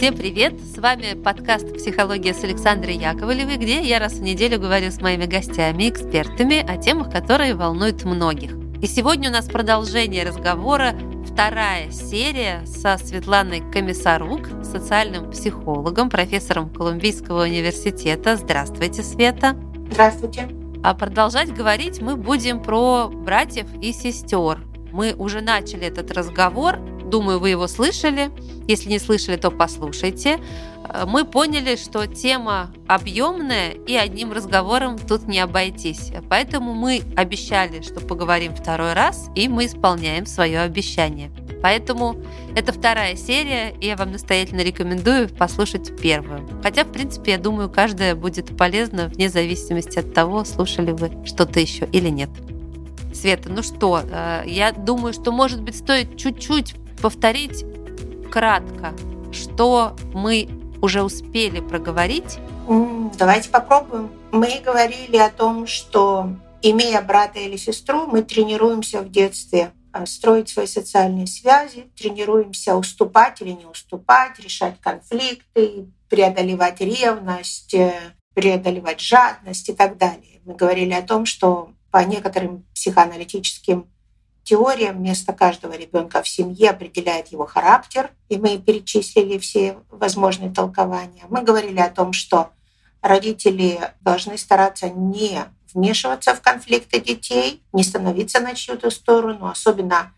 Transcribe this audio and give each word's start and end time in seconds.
Всем 0.00 0.16
привет! 0.16 0.54
С 0.62 0.78
вами 0.78 1.12
подкаст 1.12 1.74
«Психология» 1.74 2.32
с 2.32 2.42
Александрой 2.42 2.94
Яковлевой, 2.94 3.58
где 3.58 3.82
я 3.82 3.98
раз 3.98 4.14
в 4.14 4.22
неделю 4.22 4.58
говорю 4.58 4.90
с 4.90 4.98
моими 5.02 5.26
гостями, 5.26 5.90
экспертами 5.90 6.64
о 6.66 6.78
темах, 6.78 7.12
которые 7.12 7.54
волнуют 7.54 8.06
многих. 8.06 8.52
И 8.80 8.86
сегодня 8.86 9.28
у 9.28 9.32
нас 9.34 9.44
продолжение 9.44 10.24
разговора, 10.24 10.94
вторая 11.26 11.90
серия 11.90 12.64
со 12.64 12.96
Светланой 12.96 13.60
Комиссарук, 13.70 14.48
социальным 14.64 15.30
психологом, 15.32 16.08
профессором 16.08 16.70
Колумбийского 16.70 17.42
университета. 17.42 18.36
Здравствуйте, 18.36 19.02
Света! 19.02 19.54
Здравствуйте! 19.90 20.48
А 20.82 20.94
продолжать 20.94 21.52
говорить 21.52 22.00
мы 22.00 22.16
будем 22.16 22.62
про 22.62 23.08
братьев 23.08 23.66
и 23.82 23.92
сестер. 23.92 24.62
Мы 24.92 25.12
уже 25.12 25.42
начали 25.42 25.82
этот 25.82 26.10
разговор, 26.10 26.78
думаю, 27.10 27.40
вы 27.40 27.50
его 27.50 27.66
слышали. 27.66 28.30
Если 28.68 28.88
не 28.88 28.98
слышали, 28.98 29.36
то 29.36 29.50
послушайте. 29.50 30.38
Э, 30.92 31.04
мы 31.06 31.24
поняли, 31.24 31.76
что 31.76 32.06
тема 32.06 32.70
объемная 32.86 33.70
и 33.70 33.96
одним 33.96 34.32
разговором 34.32 34.98
тут 34.98 35.26
не 35.26 35.38
обойтись. 35.40 36.12
Поэтому 36.28 36.74
мы 36.74 37.02
обещали, 37.16 37.82
что 37.82 38.00
поговорим 38.00 38.54
второй 38.54 38.92
раз, 38.92 39.30
и 39.34 39.48
мы 39.48 39.66
исполняем 39.66 40.26
свое 40.26 40.60
обещание. 40.60 41.30
Поэтому 41.62 42.16
это 42.56 42.72
вторая 42.72 43.16
серия, 43.16 43.74
и 43.80 43.86
я 43.86 43.96
вам 43.96 44.12
настоятельно 44.12 44.62
рекомендую 44.62 45.28
послушать 45.28 45.94
первую. 46.00 46.48
Хотя, 46.62 46.84
в 46.84 46.92
принципе, 46.92 47.32
я 47.32 47.38
думаю, 47.38 47.68
каждая 47.68 48.14
будет 48.14 48.56
полезна 48.56 49.08
вне 49.08 49.28
зависимости 49.28 49.98
от 49.98 50.14
того, 50.14 50.44
слушали 50.44 50.92
вы 50.92 51.10
что-то 51.26 51.60
еще 51.60 51.86
или 51.92 52.08
нет. 52.08 52.30
Света, 53.12 53.50
ну 53.50 53.62
что, 53.62 54.00
э, 54.02 54.44
я 54.46 54.72
думаю, 54.72 55.12
что, 55.12 55.32
может 55.32 55.60
быть, 55.60 55.76
стоит 55.76 56.16
чуть-чуть 56.16 56.74
повторить 57.00 57.64
кратко, 58.30 58.94
что 59.32 59.96
мы 60.12 60.48
уже 60.80 61.02
успели 61.02 61.60
проговорить? 61.60 62.38
Давайте 63.18 63.50
попробуем. 63.50 64.10
Мы 64.32 64.60
говорили 64.64 65.16
о 65.16 65.30
том, 65.30 65.66
что 65.66 66.30
имея 66.62 67.02
брата 67.02 67.40
или 67.40 67.56
сестру, 67.56 68.06
мы 68.06 68.22
тренируемся 68.22 69.02
в 69.02 69.10
детстве 69.10 69.72
а, 69.92 70.06
строить 70.06 70.48
свои 70.48 70.66
социальные 70.66 71.26
связи, 71.26 71.90
тренируемся 71.96 72.76
уступать 72.76 73.40
или 73.40 73.50
не 73.50 73.66
уступать, 73.66 74.38
решать 74.38 74.80
конфликты, 74.80 75.86
преодолевать 76.08 76.80
ревность, 76.80 77.74
э, 77.74 77.92
преодолевать 78.34 79.00
жадность 79.00 79.68
и 79.68 79.72
так 79.72 79.98
далее. 79.98 80.40
Мы 80.44 80.54
говорили 80.54 80.92
о 80.92 81.02
том, 81.02 81.26
что 81.26 81.72
по 81.90 81.98
некоторым 82.04 82.64
психоаналитическим 82.74 83.86
теория 84.50 84.90
место 84.90 85.32
каждого 85.32 85.74
ребенка 85.74 86.22
в 86.22 86.28
семье 86.28 86.70
определяет 86.70 87.28
его 87.28 87.46
характер, 87.46 88.10
и 88.28 88.36
мы 88.36 88.58
перечислили 88.58 89.38
все 89.38 89.78
возможные 89.90 90.50
толкования. 90.50 91.22
Мы 91.28 91.42
говорили 91.42 91.78
о 91.78 91.88
том, 91.88 92.12
что 92.12 92.50
родители 93.00 93.78
должны 94.00 94.36
стараться 94.36 94.90
не 94.90 95.44
вмешиваться 95.72 96.34
в 96.34 96.40
конфликты 96.40 96.98
детей, 97.00 97.62
не 97.72 97.84
становиться 97.84 98.40
на 98.40 98.56
чью-то 98.56 98.90
сторону, 98.90 99.46
особенно 99.46 100.12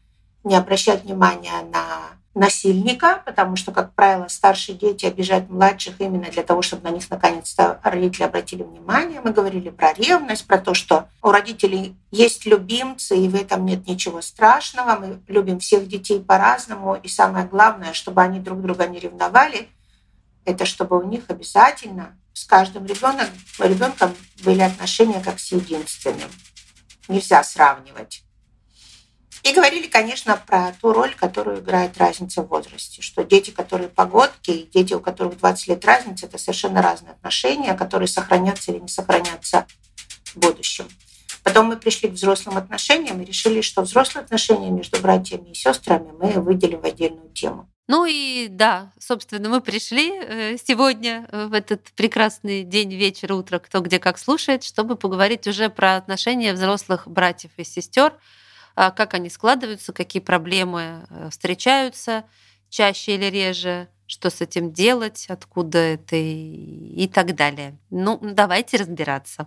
не 0.44 0.56
обращать 0.56 1.05
внимания 1.05 1.61
на 1.70 2.00
насильника, 2.34 3.22
потому 3.27 3.56
что, 3.56 3.72
как 3.72 3.94
правило, 3.94 4.28
старшие 4.28 4.77
дети 4.77 5.05
обижают 5.05 5.50
младших 5.50 6.00
именно 6.00 6.30
для 6.30 6.42
того, 6.42 6.62
чтобы 6.62 6.89
на 6.89 6.94
них 6.94 7.08
наконец-то 7.11 7.78
родители 7.83 8.22
обратили 8.22 8.62
внимание. 8.62 9.20
Мы 9.20 9.33
говорили 9.33 9.69
про 9.69 9.92
ревность, 9.92 10.47
про 10.47 10.58
то, 10.58 10.72
что 10.72 11.08
у 11.22 11.30
родителей 11.30 11.94
есть 12.11 12.47
любимцы, 12.47 13.16
и 13.16 13.28
в 13.28 13.34
этом 13.34 13.66
нет 13.66 13.86
ничего 13.86 14.22
страшного. 14.22 14.98
Мы 14.98 15.20
любим 15.28 15.58
всех 15.58 15.86
детей 15.86 16.20
по-разному, 16.20 16.94
и 16.94 17.08
самое 17.08 17.47
главное, 17.47 17.92
чтобы 17.92 18.22
они 18.22 18.41
друг 18.41 18.62
друга 18.62 18.86
не 18.86 18.98
ревновали, 18.98 19.69
это 20.44 20.64
чтобы 20.64 20.98
у 20.98 21.06
них 21.06 21.24
обязательно 21.28 22.17
с 22.33 22.44
каждым 22.44 22.86
ребенком, 22.86 23.28
ребенком 23.58 24.14
были 24.42 24.62
отношения 24.62 25.20
как 25.20 25.39
с 25.39 25.52
единственным. 25.52 26.30
Нельзя 27.08 27.45
сравнивать. 27.45 28.24
И 29.42 29.53
говорили, 29.53 29.89
конечно, 29.89 30.41
про 30.47 30.73
ту 30.80 30.92
роль, 30.92 31.14
которую 31.14 31.61
играет 31.61 31.98
разница 31.98 32.42
в 32.42 32.48
возрасте, 32.48 33.03
что 33.03 33.25
дети, 33.25 33.51
которые 33.51 33.89
погодки, 33.89 34.51
и 34.51 34.70
дети, 34.70 34.95
у 34.95 35.01
которых 35.01 35.39
20 35.39 35.69
лет 35.69 35.85
разница, 35.85 36.27
это 36.27 36.39
совершенно 36.39 36.80
разные 36.80 37.13
отношения, 37.13 37.75
которые 37.75 38.07
сохранятся 38.07 38.70
или 38.70 38.79
не 38.79 38.89
сохранятся 38.89 39.67
в 40.27 40.36
будущем. 40.36 40.86
Потом 41.42 41.67
мы 41.67 41.77
пришли 41.77 42.08
к 42.08 42.13
взрослым 42.13 42.57
отношениям 42.57 43.20
и 43.20 43.25
решили, 43.25 43.63
что 43.63 43.83
взрослые 43.83 44.23
отношения 44.25 44.70
между 44.70 45.01
братьями 45.01 45.51
и 45.51 45.55
сестрами 45.55 46.13
мы 46.13 46.41
выделим 46.41 46.80
в 46.80 46.85
отдельную 46.85 47.30
тему. 47.30 47.69
Ну 47.89 48.07
и 48.09 48.47
да, 48.48 48.92
собственно, 48.98 49.48
мы 49.48 49.61
пришли 49.61 50.13
э, 50.13 50.57
сегодня 50.57 51.27
э, 51.33 51.47
в 51.47 51.53
этот 51.53 51.91
прекрасный 51.97 52.63
день, 52.63 52.95
вечер, 52.95 53.33
утро, 53.33 53.59
кто 53.59 53.80
где 53.80 53.98
как 53.98 54.19
слушает, 54.19 54.63
чтобы 54.63 54.95
поговорить 54.95 55.48
уже 55.48 55.69
про 55.69 55.97
отношения 55.97 56.53
взрослых 56.53 57.09
братьев 57.09 57.51
и 57.57 57.64
сестер, 57.64 58.14
как 58.90 59.14
они 59.14 59.30
складываются, 59.30 59.92
какие 59.92 60.22
проблемы 60.22 61.06
э, 61.08 61.28
встречаются 61.30 62.24
чаще 62.68 63.14
или 63.14 63.27
реже, 63.27 63.88
что 64.06 64.30
с 64.30 64.40
этим 64.40 64.72
делать, 64.72 65.27
откуда 65.28 65.78
это 65.78 66.16
и, 66.16 67.08
так 67.12 67.34
далее. 67.34 67.78
Ну, 67.90 68.18
давайте 68.22 68.78
разбираться. 68.78 69.46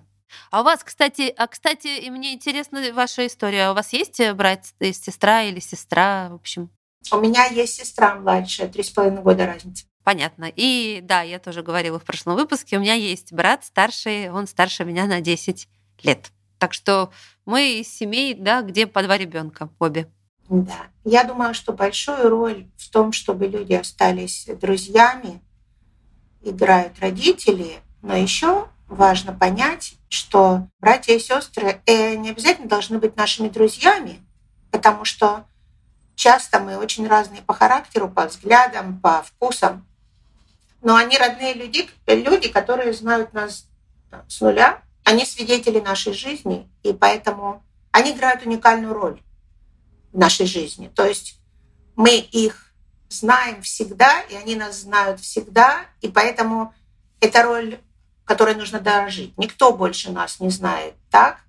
А 0.52 0.62
у 0.62 0.64
вас, 0.64 0.84
кстати, 0.84 1.34
а 1.36 1.48
кстати, 1.48 1.88
и 1.88 2.10
мне 2.10 2.34
интересна 2.34 2.82
ваша 2.94 3.28
история. 3.28 3.68
А 3.68 3.72
у 3.72 3.76
вас 3.76 3.94
есть 3.94 4.20
э, 4.20 4.34
брат, 4.34 4.66
и 4.80 4.94
сестра 4.94 5.44
или 5.44 5.60
сестра, 5.60 6.30
в 6.30 6.36
общем? 6.36 6.70
У 7.12 7.18
меня 7.18 7.46
есть 7.46 7.76
сестра 7.76 8.16
младшая, 8.16 8.68
три 8.68 8.84
с 8.84 8.90
половиной 8.90 9.22
года 9.22 9.46
разницы. 9.46 9.86
Понятно. 10.04 10.52
И 10.56 11.00
да, 11.04 11.22
я 11.22 11.40
тоже 11.40 11.64
говорила 11.64 12.00
в 12.00 12.04
прошлом 12.04 12.36
выпуске, 12.36 12.78
у 12.78 12.80
меня 12.80 12.94
есть 12.94 13.34
брат 13.34 13.66
старший, 13.66 14.30
он 14.30 14.48
старше 14.48 14.86
меня 14.86 15.06
на 15.06 15.22
10 15.22 15.68
лет. 16.04 16.32
Так 16.66 16.74
что 16.74 17.12
мы 17.46 17.82
из 17.82 17.96
семей, 17.96 18.34
да, 18.34 18.64
где 18.64 18.88
по 18.88 19.04
два 19.04 19.20
ребенка 19.20 19.70
обе. 19.78 20.08
Да. 20.50 20.88
Я 21.04 21.24
думаю, 21.24 21.54
что 21.54 21.74
большую 21.74 22.28
роль 22.28 22.66
в 22.76 22.90
том, 22.90 23.12
чтобы 23.12 23.46
люди 23.46 23.74
остались 23.74 24.48
друзьями, 24.60 25.44
играют 26.42 27.00
родители, 27.00 27.82
но 28.02 28.16
еще 28.16 28.68
важно 28.88 29.32
понять, 29.32 29.94
что 30.10 30.68
братья 30.80 31.14
и 31.14 31.20
сестры 31.20 31.84
э, 31.86 32.16
не 32.16 32.32
обязательно 32.32 32.68
должны 32.68 32.98
быть 32.98 33.16
нашими 33.16 33.48
друзьями, 33.48 34.26
потому 34.72 35.06
что 35.06 35.46
часто 36.16 36.60
мы 36.60 36.78
очень 36.78 37.08
разные 37.08 37.44
по 37.44 37.54
характеру, 37.54 38.10
по 38.10 38.26
взглядам, 38.26 39.00
по 39.00 39.22
вкусам. 39.22 39.86
Но 40.82 40.96
они 40.96 41.16
родные 41.16 41.54
люди, 41.54 41.88
люди 42.08 42.50
которые 42.50 42.92
знают 42.92 43.34
нас 43.34 43.68
с 44.28 44.42
нуля, 44.42 44.82
они 45.06 45.24
свидетели 45.24 45.80
нашей 45.80 46.14
жизни, 46.14 46.68
и 46.84 46.92
поэтому 46.92 47.64
они 47.92 48.12
играют 48.12 48.46
уникальную 48.46 48.94
роль 48.94 49.22
в 50.12 50.18
нашей 50.18 50.48
жизни. 50.48 50.92
То 50.94 51.06
есть 51.06 51.40
мы 51.96 52.18
их 52.18 52.74
знаем 53.08 53.62
всегда, 53.62 54.22
и 54.24 54.36
они 54.36 54.56
нас 54.56 54.82
знают 54.82 55.22
всегда, 55.22 55.86
и 56.02 56.10
поэтому 56.10 56.74
это 57.22 57.44
роль, 57.44 57.80
которой 58.26 58.56
нужно 58.56 58.80
дорожить. 58.82 59.38
Никто 59.38 59.72
больше 59.72 60.12
нас 60.12 60.40
не 60.40 60.50
знает 60.50 60.96
так, 61.12 61.40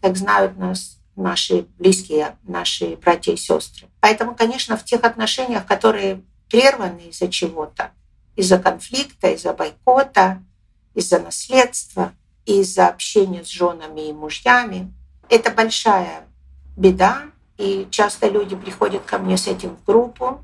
как 0.00 0.16
знают 0.16 0.56
нас 0.56 0.98
наши 1.14 1.66
близкие, 1.78 2.38
наши 2.42 2.96
братья 2.96 3.32
и 3.32 3.36
сестры. 3.36 3.86
Поэтому, 4.00 4.34
конечно, 4.34 4.78
в 4.78 4.84
тех 4.84 5.04
отношениях, 5.04 5.66
которые 5.66 6.22
прерваны 6.48 7.10
из-за 7.10 7.28
чего-то, 7.28 7.92
из-за 8.34 8.58
конфликта, 8.58 9.28
из-за 9.28 9.52
бойкота, 9.52 10.42
из-за 10.94 11.20
наследства– 11.20 12.14
из-за 12.46 12.88
общения 12.88 13.44
с 13.44 13.48
женами 13.48 14.08
и 14.08 14.12
мужьями. 14.12 14.92
Это 15.28 15.50
большая 15.50 16.24
беда, 16.76 17.22
и 17.56 17.86
часто 17.90 18.28
люди 18.28 18.56
приходят 18.56 19.02
ко 19.04 19.18
мне 19.18 19.36
с 19.36 19.46
этим 19.46 19.76
в 19.76 19.84
группу 19.84 20.42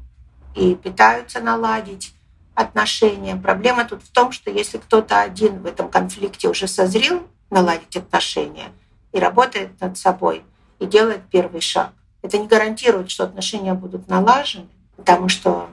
и 0.54 0.74
пытаются 0.74 1.40
наладить 1.40 2.14
отношения. 2.54 3.36
Проблема 3.36 3.84
тут 3.84 4.02
в 4.02 4.10
том, 4.10 4.32
что 4.32 4.50
если 4.50 4.78
кто-то 4.78 5.20
один 5.20 5.62
в 5.62 5.66
этом 5.66 5.90
конфликте 5.90 6.48
уже 6.48 6.68
созрел 6.68 7.26
наладить 7.50 7.96
отношения 7.96 8.68
и 9.12 9.18
работает 9.18 9.80
над 9.80 9.98
собой 9.98 10.44
и 10.78 10.86
делает 10.86 11.22
первый 11.30 11.60
шаг, 11.60 11.92
это 12.22 12.38
не 12.38 12.46
гарантирует, 12.46 13.10
что 13.10 13.24
отношения 13.24 13.74
будут 13.74 14.08
налажены, 14.08 14.68
потому 14.96 15.28
что 15.28 15.68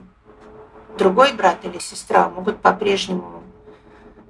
другой 0.98 1.32
брат 1.32 1.64
или 1.64 1.78
сестра 1.78 2.28
могут 2.28 2.60
по-прежнему 2.60 3.37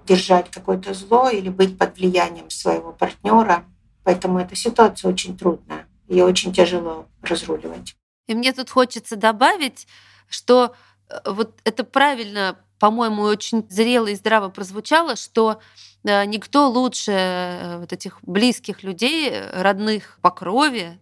держать 0.09 0.51
какое-то 0.51 0.95
зло 0.95 1.29
или 1.29 1.51
быть 1.51 1.77
под 1.79 1.97
влиянием 1.97 2.51
своего 2.51 2.93
партнера. 2.93 3.65
Поэтому 4.05 4.39
эта 4.39 4.57
ситуация 4.57 5.11
очень 5.11 5.37
трудная. 5.37 5.87
Ее 6.09 6.25
очень 6.25 6.53
тяжело 6.53 7.07
разруливать. 7.23 7.95
И 8.27 8.35
мне 8.35 8.53
тут 8.53 8.71
хочется 8.71 9.17
добавить, 9.17 9.87
что 10.29 10.75
э, 11.09 11.19
вот 11.27 11.59
это 11.65 11.85
правильно, 11.85 12.59
по-моему, 12.79 13.23
очень 13.23 13.67
зрело 13.69 14.07
и 14.07 14.15
здраво 14.15 14.49
прозвучало, 14.49 15.17
что 15.17 15.61
э, 16.05 16.25
никто 16.25 16.69
лучше 16.69 17.13
э, 17.13 17.79
вот 17.79 17.93
этих 17.93 18.19
близких 18.23 18.83
людей, 18.83 19.33
родных 19.53 20.19
по 20.23 20.31
крови, 20.31 20.99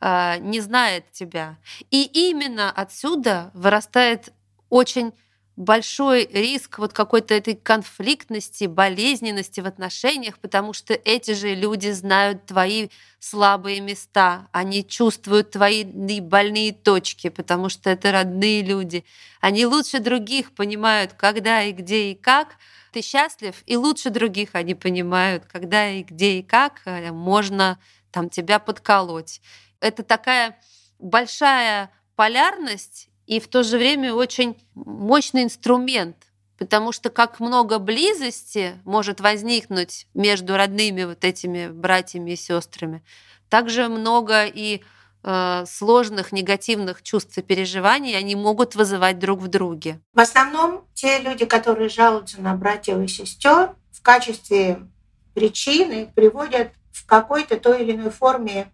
не 0.00 0.60
знает 0.60 1.10
тебя. 1.10 1.58
И 1.90 2.04
именно 2.04 2.70
отсюда 2.70 3.50
вырастает 3.52 4.32
очень 4.68 5.12
большой 5.58 6.24
риск 6.26 6.78
вот 6.78 6.92
какой-то 6.92 7.34
этой 7.34 7.56
конфликтности, 7.56 8.66
болезненности 8.66 9.60
в 9.60 9.66
отношениях, 9.66 10.38
потому 10.38 10.72
что 10.72 10.94
эти 10.94 11.32
же 11.32 11.56
люди 11.56 11.90
знают 11.90 12.46
твои 12.46 12.90
слабые 13.18 13.80
места, 13.80 14.46
они 14.52 14.86
чувствуют 14.86 15.50
твои 15.50 15.82
больные 16.20 16.72
точки, 16.72 17.28
потому 17.28 17.70
что 17.70 17.90
это 17.90 18.12
родные 18.12 18.62
люди. 18.62 19.04
Они 19.40 19.66
лучше 19.66 19.98
других 19.98 20.52
понимают, 20.52 21.14
когда 21.14 21.64
и 21.64 21.72
где 21.72 22.12
и 22.12 22.14
как 22.14 22.54
ты 22.92 23.02
счастлив, 23.02 23.60
и 23.66 23.76
лучше 23.76 24.10
других 24.10 24.50
они 24.52 24.76
понимают, 24.76 25.44
когда 25.46 25.90
и 25.90 26.04
где 26.04 26.38
и 26.38 26.42
как 26.44 26.82
э, 26.84 27.10
можно 27.10 27.80
там 28.12 28.30
тебя 28.30 28.60
подколоть. 28.60 29.40
Это 29.80 30.04
такая 30.04 30.56
большая 31.00 31.90
полярность 32.14 33.08
и 33.28 33.40
в 33.40 33.46
то 33.46 33.62
же 33.62 33.76
время 33.76 34.14
очень 34.14 34.56
мощный 34.74 35.44
инструмент, 35.44 36.16
потому 36.56 36.92
что 36.92 37.10
как 37.10 37.40
много 37.40 37.78
близости 37.78 38.80
может 38.84 39.20
возникнуть 39.20 40.06
между 40.14 40.56
родными 40.56 41.04
вот 41.04 41.22
этими 41.24 41.68
братьями 41.68 42.30
и 42.30 42.36
сестрами, 42.36 43.04
также 43.50 43.88
много 43.88 44.46
и 44.46 44.82
э, 45.22 45.64
сложных 45.66 46.32
негативных 46.32 47.02
чувств 47.02 47.36
и 47.36 47.42
переживаний 47.42 48.16
они 48.16 48.34
могут 48.34 48.74
вызывать 48.74 49.18
друг 49.18 49.40
в 49.40 49.48
друге. 49.48 50.00
В 50.14 50.20
основном 50.20 50.86
те 50.94 51.18
люди, 51.18 51.44
которые 51.44 51.90
жалуются 51.90 52.40
на 52.40 52.54
братьев 52.54 52.98
и 52.98 53.08
сестер, 53.08 53.74
в 53.92 54.00
качестве 54.00 54.88
причины 55.34 56.10
приводят 56.14 56.72
в 56.92 57.04
какой-то 57.04 57.58
той 57.58 57.82
или 57.82 57.92
иной 57.92 58.10
форме 58.10 58.72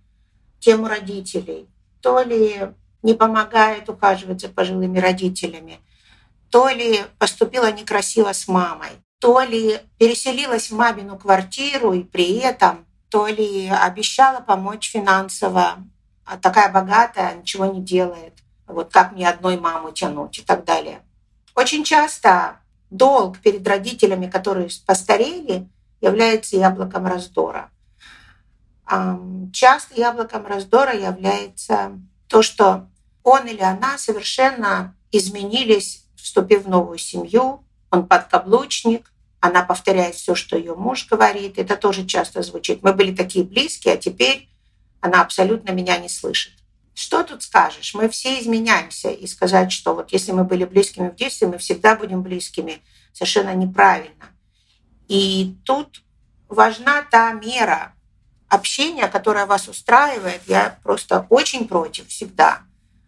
тему 0.61 0.87
родителей. 0.87 1.67
То 2.01 2.23
ли 2.23 2.69
не 3.05 3.15
помогает 3.15 3.89
ухаживать 3.89 4.41
за 4.41 4.49
пожилыми 4.49 4.99
родителями, 4.99 5.79
то 6.51 6.69
ли 6.69 7.03
поступила 7.19 7.71
некрасиво 7.71 8.33
с 8.33 8.49
мамой, 8.49 8.91
то 9.21 9.41
ли 9.41 9.79
переселилась 9.99 10.71
в 10.71 10.77
мамину 10.77 11.17
квартиру 11.17 11.93
и 11.93 12.03
при 12.03 12.39
этом, 12.39 12.87
то 13.11 13.27
ли 13.27 13.69
обещала 13.69 14.41
помочь 14.41 14.91
финансово, 14.91 15.77
а 16.25 16.39
такая 16.39 16.73
богатая 16.73 17.37
ничего 17.37 17.67
не 17.67 17.81
делает. 17.81 18.33
Вот 18.67 18.91
как 18.93 19.13
мне 19.13 19.29
одной 19.29 19.59
маму 19.59 19.93
тянуть 19.93 20.39
и 20.39 20.43
так 20.43 20.65
далее. 20.65 21.03
Очень 21.55 21.85
часто 21.85 22.61
долг 22.91 23.39
перед 23.39 23.67
родителями, 23.69 24.31
которые 24.31 24.69
постарели, 24.87 25.69
является 26.01 26.57
яблоком 26.57 27.07
раздора. 27.07 27.71
Часто 29.53 29.95
яблоком 30.01 30.47
раздора 30.47 30.95
является 30.95 31.93
то, 32.29 32.43
что 32.43 32.89
он 33.25 33.49
или 33.49 33.63
она 33.63 33.99
совершенно 33.99 34.95
изменились, 35.11 36.05
вступив 36.15 36.65
в 36.65 36.69
новую 36.69 36.99
семью. 36.99 37.65
Он 37.91 38.07
подкаблучник, 38.07 39.11
она 39.41 39.63
повторяет 39.63 40.15
все, 40.15 40.35
что 40.35 40.57
ее 40.57 40.75
муж 40.75 41.07
говорит. 41.09 41.59
Это 41.59 41.77
тоже 41.77 42.07
часто 42.07 42.43
звучит. 42.43 42.83
Мы 42.83 42.93
были 42.93 43.15
такие 43.15 43.45
близкие, 43.45 43.95
а 43.95 43.97
теперь 43.97 44.49
она 45.01 45.23
абсолютно 45.23 45.71
меня 45.73 45.97
не 45.99 46.09
слышит. 46.09 46.53
Что 46.95 47.25
тут 47.25 47.43
скажешь? 47.43 47.95
Мы 47.95 48.09
все 48.09 48.41
изменяемся. 48.41 49.11
И 49.11 49.27
сказать, 49.27 49.73
что 49.73 49.95
вот 49.95 50.13
если 50.13 50.33
мы 50.33 50.45
были 50.45 50.65
близкими 50.65 51.09
в 51.09 51.17
детстве, 51.17 51.49
мы 51.49 51.59
всегда 51.59 51.97
будем 51.97 52.23
близкими, 52.23 52.83
совершенно 53.13 53.55
неправильно. 53.55 54.27
И 55.09 55.57
тут 55.65 56.03
важна 56.49 57.03
та 57.03 57.33
мера 57.33 57.95
общения, 58.49 59.09
которая 59.09 59.47
вас 59.47 59.69
устраивает. 59.69 60.43
Я 60.47 60.79
просто 60.83 61.27
очень 61.31 61.69
против 61.69 62.09
всегда 62.09 62.64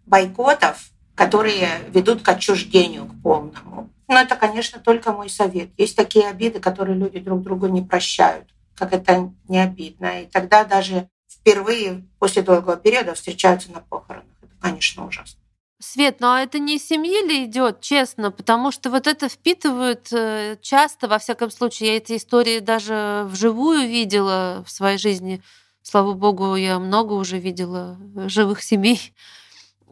бойкотов, 0.07 0.91
которые 1.15 1.81
ведут 1.89 2.23
к 2.23 2.29
отчуждению, 2.29 3.07
к 3.07 3.23
полному. 3.23 3.91
Но 4.09 4.21
это, 4.21 4.37
конечно, 4.37 4.79
только 4.79 5.13
мой 5.13 5.29
совет. 5.29 5.71
Есть 5.77 5.97
такие 5.97 6.29
обиды, 6.29 6.61
которые 6.61 6.97
люди 6.97 7.19
друг 7.19 7.43
другу 7.43 7.67
не 7.67 7.83
прощают, 7.83 8.49
как 8.77 8.93
это 8.93 9.33
не 9.49 9.59
обидно. 9.59 10.23
И 10.23 10.27
тогда 10.27 10.65
даже 10.65 11.09
впервые 11.29 12.05
после 12.19 12.43
долгого 12.43 12.77
периода 12.77 13.15
встречаются 13.15 13.73
на 13.73 13.81
похоронах. 13.81 14.27
Это, 14.43 14.53
конечно, 14.61 15.07
ужасно. 15.07 15.41
Свет, 15.79 16.21
ну 16.21 16.29
а 16.29 16.41
это 16.41 16.59
не 16.59 16.77
из 16.77 16.87
семьи 16.87 17.27
ли 17.27 17.45
идет, 17.45 17.83
честно? 17.83 18.31
Потому 18.31 18.71
что 18.71 18.91
вот 18.91 19.07
это 19.07 19.29
впитывают 19.29 20.09
э, 20.11 20.57
часто, 20.63 21.07
во 21.07 21.19
всяком 21.19 21.51
случае, 21.51 21.91
я 21.91 21.97
эти 21.99 22.17
истории 22.17 22.61
даже 22.61 23.27
вживую 23.29 23.87
видела 23.87 24.65
в 24.67 24.71
своей 24.71 24.97
жизни. 24.97 25.43
Слава 25.83 26.15
богу, 26.15 26.57
я 26.57 26.79
много 26.79 27.13
уже 27.13 27.39
видела 27.39 27.99
живых 28.27 28.63
семей 28.63 29.13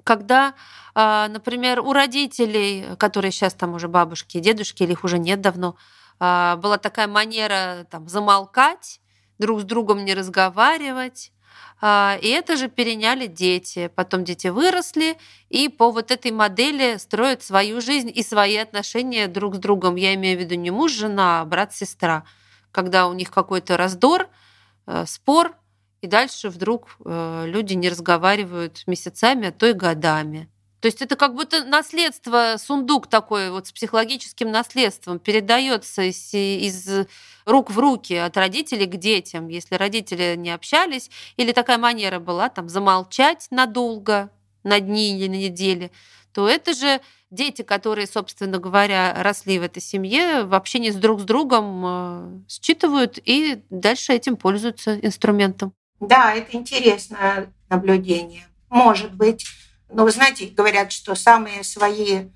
когда, 0.04 0.54
а, 0.94 1.28
например, 1.28 1.80
у 1.80 1.92
родителей, 1.92 2.96
которые 2.98 3.32
сейчас 3.32 3.54
там 3.54 3.74
уже 3.74 3.88
бабушки 3.88 4.36
и 4.36 4.40
дедушки, 4.40 4.82
или 4.82 4.92
их 4.92 5.02
уже 5.02 5.18
нет 5.18 5.40
давно, 5.40 5.76
а, 6.20 6.56
была 6.56 6.78
такая 6.78 7.08
манера 7.08 7.86
там 7.90 8.08
замолкать, 8.08 9.00
друг 9.38 9.60
с 9.60 9.64
другом 9.64 10.04
не 10.04 10.14
разговаривать, 10.14 11.32
а, 11.80 12.18
и 12.22 12.28
это 12.28 12.56
же 12.56 12.68
переняли 12.68 13.26
дети. 13.26 13.90
Потом 13.94 14.24
дети 14.24 14.48
выросли 14.48 15.18
и 15.48 15.68
по 15.68 15.90
вот 15.90 16.10
этой 16.10 16.30
модели 16.30 16.96
строят 16.98 17.42
свою 17.42 17.80
жизнь 17.80 18.10
и 18.14 18.22
свои 18.22 18.56
отношения 18.56 19.28
друг 19.28 19.56
с 19.56 19.58
другом. 19.58 19.96
Я 19.96 20.14
имею 20.14 20.38
в 20.38 20.40
виду 20.40 20.54
не 20.54 20.70
муж, 20.70 20.92
жена, 20.92 21.40
а 21.40 21.44
брат, 21.44 21.74
сестра. 21.74 22.24
Когда 22.70 23.06
у 23.06 23.12
них 23.12 23.30
какой-то 23.30 23.76
раздор, 23.76 24.28
э, 24.86 25.04
спор, 25.06 25.56
и 26.04 26.06
дальше 26.06 26.50
вдруг 26.50 26.98
э, 27.02 27.44
люди 27.46 27.72
не 27.72 27.88
разговаривают 27.88 28.82
месяцами, 28.86 29.48
а 29.48 29.52
то 29.52 29.66
и 29.66 29.72
годами. 29.72 30.50
То 30.80 30.86
есть 30.86 31.00
это 31.00 31.16
как 31.16 31.34
будто 31.34 31.64
наследство, 31.64 32.56
сундук 32.58 33.06
такой 33.06 33.50
вот 33.50 33.68
с 33.68 33.72
психологическим 33.72 34.52
наследством 34.52 35.18
передается 35.18 36.02
из, 36.02 36.34
из 36.34 37.06
рук 37.46 37.70
в 37.70 37.78
руки 37.78 38.12
от 38.16 38.36
родителей 38.36 38.84
к 38.84 38.96
детям. 38.96 39.48
Если 39.48 39.76
родители 39.76 40.34
не 40.36 40.50
общались, 40.50 41.10
или 41.38 41.52
такая 41.52 41.78
манера 41.78 42.18
была 42.18 42.50
там 42.50 42.68
замолчать 42.68 43.46
надолго, 43.50 44.28
на 44.62 44.80
дни 44.80 45.16
или 45.16 45.28
на 45.28 45.36
недели, 45.36 45.90
то 46.34 46.46
это 46.46 46.74
же 46.74 47.00
дети, 47.30 47.62
которые, 47.62 48.06
собственно 48.06 48.58
говоря, 48.58 49.14
росли 49.22 49.58
в 49.58 49.62
этой 49.62 49.80
семье, 49.80 50.44
в 50.44 50.52
общении 50.52 50.90
с 50.90 50.96
друг 50.96 51.20
с 51.20 51.24
другом 51.24 51.82
э, 51.86 52.40
считывают 52.48 53.18
и 53.24 53.62
дальше 53.70 54.12
этим 54.12 54.36
пользуются 54.36 54.98
инструментом. 54.98 55.72
Да, 56.06 56.34
это 56.34 56.56
интересное 56.56 57.52
наблюдение. 57.68 58.46
Может 58.68 59.14
быть. 59.14 59.46
Но 59.90 60.04
вы 60.04 60.10
знаете, 60.10 60.46
говорят, 60.46 60.92
что 60.92 61.14
самые 61.14 61.62
свои 61.62 62.28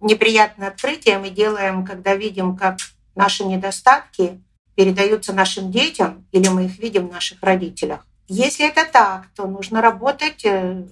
неприятные 0.00 0.68
открытия 0.68 1.18
мы 1.18 1.30
делаем, 1.30 1.84
когда 1.84 2.14
видим, 2.14 2.56
как 2.56 2.78
наши 3.14 3.44
недостатки 3.44 4.40
передаются 4.74 5.32
нашим 5.32 5.70
детям 5.70 6.26
или 6.32 6.48
мы 6.48 6.66
их 6.66 6.78
видим 6.78 7.08
в 7.08 7.12
наших 7.12 7.42
родителях. 7.42 8.06
Если 8.28 8.68
это 8.68 8.84
так, 8.90 9.26
то 9.34 9.46
нужно 9.46 9.82
работать 9.82 10.44
э, 10.44 10.86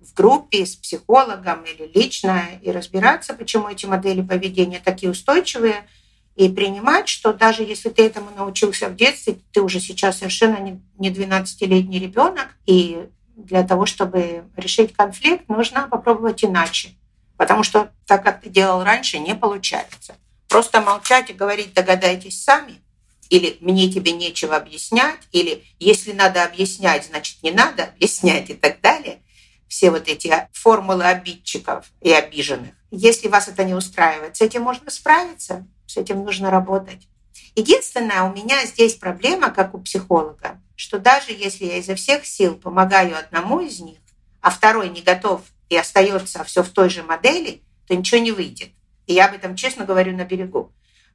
в 0.00 0.14
группе 0.14 0.66
с 0.66 0.74
психологом 0.74 1.62
или 1.62 1.90
лично 1.94 2.42
и 2.60 2.72
разбираться, 2.72 3.34
почему 3.34 3.68
эти 3.68 3.86
модели 3.86 4.20
поведения 4.20 4.80
такие 4.84 5.10
устойчивые– 5.10 5.86
и 6.36 6.50
принимать, 6.50 7.08
что 7.08 7.32
даже 7.32 7.62
если 7.62 7.88
ты 7.88 8.04
этому 8.04 8.30
научился 8.36 8.88
в 8.88 8.94
детстве, 8.94 9.38
ты 9.52 9.62
уже 9.62 9.80
сейчас 9.80 10.18
совершенно 10.18 10.58
не 10.98 11.10
12-летний 11.10 11.98
ребенок, 11.98 12.48
и 12.66 13.08
для 13.36 13.66
того, 13.66 13.86
чтобы 13.86 14.44
решить 14.54 14.92
конфликт, 14.92 15.48
нужно 15.48 15.88
попробовать 15.88 16.44
иначе. 16.44 16.90
Потому 17.38 17.62
что 17.62 17.90
так, 18.06 18.22
как 18.22 18.42
ты 18.42 18.50
делал 18.50 18.84
раньше, 18.84 19.18
не 19.18 19.34
получается. 19.34 20.16
Просто 20.48 20.80
молчать 20.82 21.30
и 21.30 21.34
говорить 21.34 21.72
«догадайтесь 21.72 22.42
сами», 22.42 22.82
или 23.30 23.56
«мне 23.60 23.90
тебе 23.90 24.12
нечего 24.12 24.56
объяснять», 24.56 25.20
или 25.32 25.64
«если 25.78 26.12
надо 26.12 26.44
объяснять, 26.44 27.06
значит 27.06 27.42
не 27.42 27.50
надо 27.50 27.84
объяснять» 27.84 28.50
и 28.50 28.54
так 28.54 28.80
далее. 28.82 29.22
Все 29.68 29.90
вот 29.90 30.06
эти 30.06 30.32
формулы 30.52 31.04
обидчиков 31.04 31.86
и 32.00 32.12
обиженных. 32.12 32.72
Если 32.90 33.28
вас 33.28 33.48
это 33.48 33.64
не 33.64 33.74
устраивает, 33.74 34.36
с 34.36 34.40
этим 34.42 34.62
можно 34.62 34.90
справиться 34.90 35.66
с 35.96 35.98
этим 35.98 36.24
нужно 36.24 36.50
работать. 36.50 37.08
Единственная 37.54 38.22
у 38.24 38.34
меня 38.34 38.66
здесь 38.66 38.94
проблема, 38.94 39.50
как 39.50 39.74
у 39.74 39.78
психолога, 39.78 40.60
что 40.76 40.98
даже 40.98 41.32
если 41.32 41.64
я 41.64 41.78
изо 41.78 41.94
всех 41.94 42.26
сил 42.26 42.54
помогаю 42.54 43.18
одному 43.18 43.60
из 43.60 43.80
них, 43.80 43.98
а 44.42 44.50
второй 44.50 44.90
не 44.90 45.00
готов 45.00 45.40
и 45.70 45.76
остается 45.76 46.44
все 46.44 46.62
в 46.62 46.68
той 46.68 46.90
же 46.90 47.02
модели, 47.02 47.62
то 47.86 47.96
ничего 47.96 48.20
не 48.20 48.30
выйдет. 48.30 48.70
И 49.06 49.14
я 49.14 49.26
об 49.26 49.34
этом 49.34 49.56
честно 49.56 49.86
говорю 49.86 50.14
на 50.14 50.26
берегу. 50.26 50.70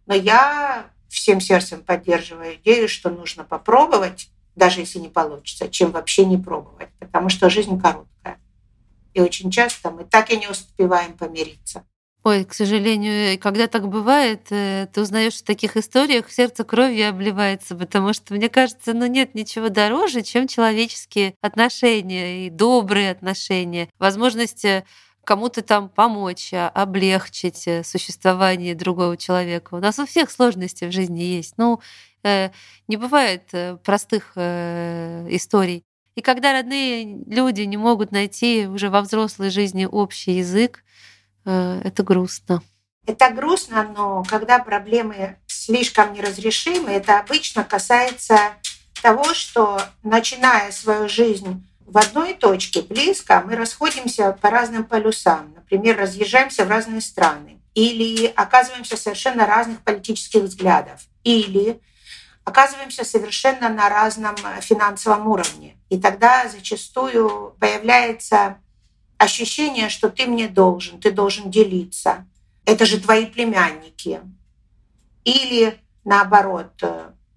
Но 0.07 0.15
я 0.15 0.87
всем 1.09 1.39
сердцем 1.41 1.83
поддерживаю 1.83 2.55
идею, 2.55 2.89
что 2.89 3.11
нужно 3.11 3.43
попробовать, 3.43 4.29
даже 4.55 4.79
если 4.79 4.97
не 4.97 5.09
получится, 5.09 5.69
чем 5.69 5.91
вообще 5.91 6.25
не 6.25 6.37
пробовать, 6.37 6.89
потому 6.99 7.29
что 7.29 7.51
жизнь 7.51 7.79
короткая. 7.79 8.39
И 9.13 9.21
очень 9.21 9.51
часто 9.51 9.91
мы 9.91 10.05
так 10.05 10.31
и 10.31 10.37
не 10.37 10.47
успеваем 10.47 11.13
помириться. 11.15 11.85
Ой, 12.23 12.45
к 12.45 12.53
сожалению, 12.53 13.39
когда 13.39 13.65
так 13.65 13.87
бывает, 13.87 14.41
э, 14.51 14.87
ты 14.93 15.01
узнаешь 15.01 15.37
в 15.37 15.43
таких 15.43 15.75
историях, 15.75 16.31
сердце 16.31 16.63
кровью 16.63 17.09
обливается, 17.09 17.75
потому 17.75 18.13
что, 18.13 18.35
мне 18.35 18.47
кажется, 18.47 18.93
ну 18.93 19.07
нет 19.07 19.33
ничего 19.33 19.69
дороже, 19.69 20.21
чем 20.21 20.47
человеческие 20.47 21.33
отношения 21.41 22.45
и 22.45 22.51
добрые 22.51 23.09
отношения. 23.09 23.89
Возможность 23.97 24.63
э, 24.65 24.83
кому-то 25.23 25.63
там 25.63 25.89
помочь, 25.89 26.53
а, 26.53 26.69
облегчить 26.69 27.67
э, 27.67 27.83
существование 27.83 28.75
другого 28.75 29.17
человека. 29.17 29.73
У 29.73 29.79
нас 29.79 29.97
у 29.97 30.05
всех 30.05 30.29
сложности 30.29 30.85
в 30.85 30.91
жизни 30.91 31.21
есть. 31.21 31.55
Ну, 31.57 31.79
не 32.23 32.97
бывает 32.97 33.49
простых 33.83 34.37
историй. 34.37 35.83
И 36.15 36.21
когда 36.21 36.53
родные 36.53 37.17
люди 37.25 37.61
не 37.61 37.77
могут 37.77 38.11
найти 38.11 38.67
уже 38.67 38.91
во 38.91 39.01
взрослой 39.01 39.49
жизни 39.49 39.85
общий 39.85 40.33
язык, 40.33 40.83
это 41.45 42.03
грустно. 42.03 42.61
Это 43.05 43.29
грустно, 43.31 43.91
но 43.95 44.23
когда 44.23 44.59
проблемы 44.59 45.37
слишком 45.47 46.13
неразрешимы, 46.13 46.91
это 46.91 47.19
обычно 47.19 47.63
касается 47.63 48.37
того, 49.01 49.33
что 49.33 49.81
начиная 50.03 50.71
свою 50.71 51.09
жизнь 51.09 51.67
в 51.91 51.97
одной 51.97 52.35
точке 52.35 52.81
близко, 52.81 53.43
мы 53.45 53.55
расходимся 53.55 54.31
по 54.31 54.49
разным 54.49 54.85
полюсам. 54.85 55.53
Например, 55.55 55.97
разъезжаемся 55.97 56.63
в 56.63 56.69
разные 56.69 57.01
страны. 57.01 57.59
Или 57.73 58.27
оказываемся 58.27 58.95
совершенно 58.95 59.45
разных 59.45 59.81
политических 59.81 60.43
взглядов. 60.43 61.01
Или 61.23 61.81
оказываемся 62.45 63.03
совершенно 63.03 63.67
на 63.67 63.89
разном 63.89 64.35
финансовом 64.61 65.27
уровне. 65.27 65.75
И 65.89 65.99
тогда 65.99 66.47
зачастую 66.47 67.55
появляется 67.59 68.57
ощущение, 69.21 69.89
что 69.89 70.09
ты 70.09 70.25
мне 70.25 70.47
должен, 70.47 70.99
ты 70.99 71.11
должен 71.11 71.51
делиться. 71.51 72.25
Это 72.65 72.85
же 72.85 72.99
твои 72.99 73.27
племянники. 73.27 74.19
Или 75.23 75.77
наоборот, 76.03 76.83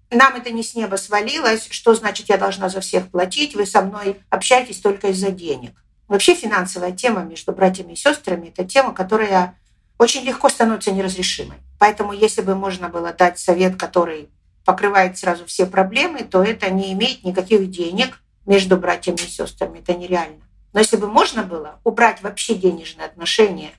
нам 0.09 0.35
это 0.35 0.49
не 0.49 0.63
с 0.63 0.73
неба 0.73 0.95
свалилось, 0.95 1.67
что 1.69 1.93
значит 1.93 2.27
я 2.29 2.37
должна 2.37 2.69
за 2.69 2.81
всех 2.81 3.11
платить, 3.11 3.55
вы 3.55 3.67
со 3.67 3.83
мной 3.83 4.19
общаетесь 4.29 4.79
только 4.79 5.09
из-за 5.09 5.29
денег. 5.29 5.73
Вообще 6.07 6.33
финансовая 6.33 6.91
тема 6.91 7.21
между 7.21 7.51
братьями 7.51 7.93
и 7.93 7.95
сестрами– 7.95 8.47
это 8.55 8.65
тема, 8.65 8.93
которая 8.93 9.55
очень 9.99 10.23
легко 10.23 10.49
становится 10.49 10.91
неразрешимой. 10.91 11.57
Поэтому 11.77 12.13
если 12.13 12.41
бы 12.41 12.55
можно 12.55 12.89
было 12.89 13.13
дать 13.13 13.37
совет, 13.37 13.75
который 13.75 14.29
покрывает 14.65 15.17
сразу 15.17 15.45
все 15.45 15.67
проблемы, 15.67 16.19
то 16.23 16.43
это 16.43 16.69
не 16.71 16.93
имеет 16.93 17.23
никаких 17.23 17.69
денег 17.69 18.19
между 18.45 18.77
братьями 18.77 19.17
и 19.17 19.29
сестрами. 19.29 19.79
Это 19.79 19.93
нереально. 19.93 20.44
Но 20.75 20.81
если 20.81 20.97
бы 20.97 21.07
можно 21.07 21.43
было 21.43 21.79
убрать 21.85 22.21
вообще 22.21 22.53
денежные 22.53 23.05
отношения 23.05 23.71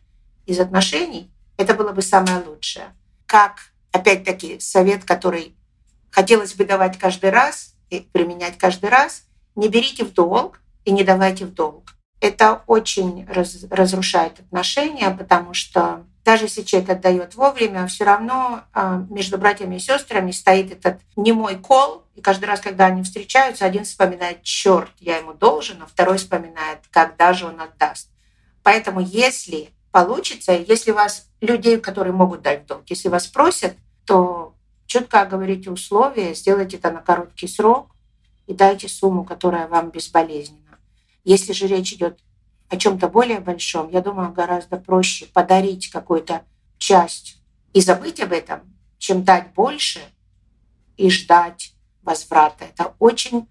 из 0.47 0.59
отношений, 0.59 1.31
это 1.59 1.75
было 1.75 1.93
бы 1.93 2.01
самое 2.01 2.39
лучшее. 2.39 2.87
Как, 3.27 3.71
опять-таки, 3.93 4.61
совет, 4.61 5.05
который 5.05 5.55
хотелось 6.11 6.55
бы 6.55 6.65
давать 6.65 6.97
каждый 6.97 7.29
раз 7.29 7.75
и 7.91 8.01
применять 8.01 8.57
каждый 8.57 8.89
раз, 8.89 9.25
не 9.57 9.69
берите 9.69 10.07
в 10.07 10.15
долг 10.15 10.63
и 10.87 10.91
не 10.91 11.05
давайте 11.05 11.45
в 11.45 11.53
долг. 11.53 11.93
Это 12.23 12.63
очень 12.67 13.27
раз, 13.27 13.67
разрушает 13.71 14.41
отношения, 14.41 15.11
потому 15.11 15.53
что 15.53 16.07
даже 16.27 16.47
если 16.47 16.63
человек 16.63 16.91
отдает 16.91 17.37
вовремя, 17.37 17.87
все 17.87 18.03
равно 18.03 18.65
а, 18.73 18.97
между 19.09 19.39
братьями 19.39 19.77
и 19.77 19.79
сестрами 19.79 20.33
стоит 20.33 20.73
этот 20.73 21.01
немой 21.15 21.55
кол, 21.55 22.03
и 22.17 22.21
каждый 22.21 22.47
раз, 22.47 22.61
когда 22.61 22.87
они 22.87 23.05
встречаются, 23.05 23.65
один 23.65 23.85
вспоминает, 23.85 24.43
черт, 24.43 24.91
я 24.99 25.19
ему 25.19 25.35
должен, 25.35 25.81
а 25.81 25.87
второй 25.87 26.19
вспоминает, 26.19 26.81
когда 26.91 27.33
же 27.33 27.47
он 27.47 27.61
отдаст. 27.61 28.11
Поэтому 28.65 28.99
если 28.99 29.69
получится, 29.93 30.51
если 30.51 30.91
у 30.91 30.97
вас 30.97 31.29
людей, 31.41 31.79
которые 31.79 32.13
могут 32.13 32.43
дать 32.43 32.67
долг, 32.67 32.83
если 32.89 33.09
вас 33.09 33.29
просят, 33.29 33.77
то 34.05 34.53
четко 34.87 35.21
оговорите 35.21 35.71
условия, 35.71 36.35
сделайте 36.35 36.79
это 36.79 36.91
на 36.91 37.03
короткий 37.03 37.47
срок 37.47 37.95
и 38.49 38.53
дайте 38.53 38.89
сумму, 38.89 39.23
которая 39.23 39.69
вам 39.69 39.91
безболезненна. 39.91 40.81
Если 41.23 41.53
же 41.53 41.69
речь 41.69 41.93
идет 41.93 42.19
о 42.69 42.77
чем-то 42.77 43.09
более 43.09 43.41
большом, 43.41 43.91
я 43.91 44.01
думаю, 44.01 44.33
гораздо 44.33 44.77
проще 44.77 45.27
подарить 45.27 45.91
какую-то 45.91 46.43
часть 46.79 47.41
и 47.73 47.81
забыть 47.81 48.21
об 48.21 48.33
этом, 48.33 48.61
чем 48.99 49.25
дать 49.25 49.53
больше 49.55 50.01
и 50.97 51.11
ждать 51.11 51.75
возврата. 52.03 52.65
Это 52.65 52.95
очень 52.99 53.49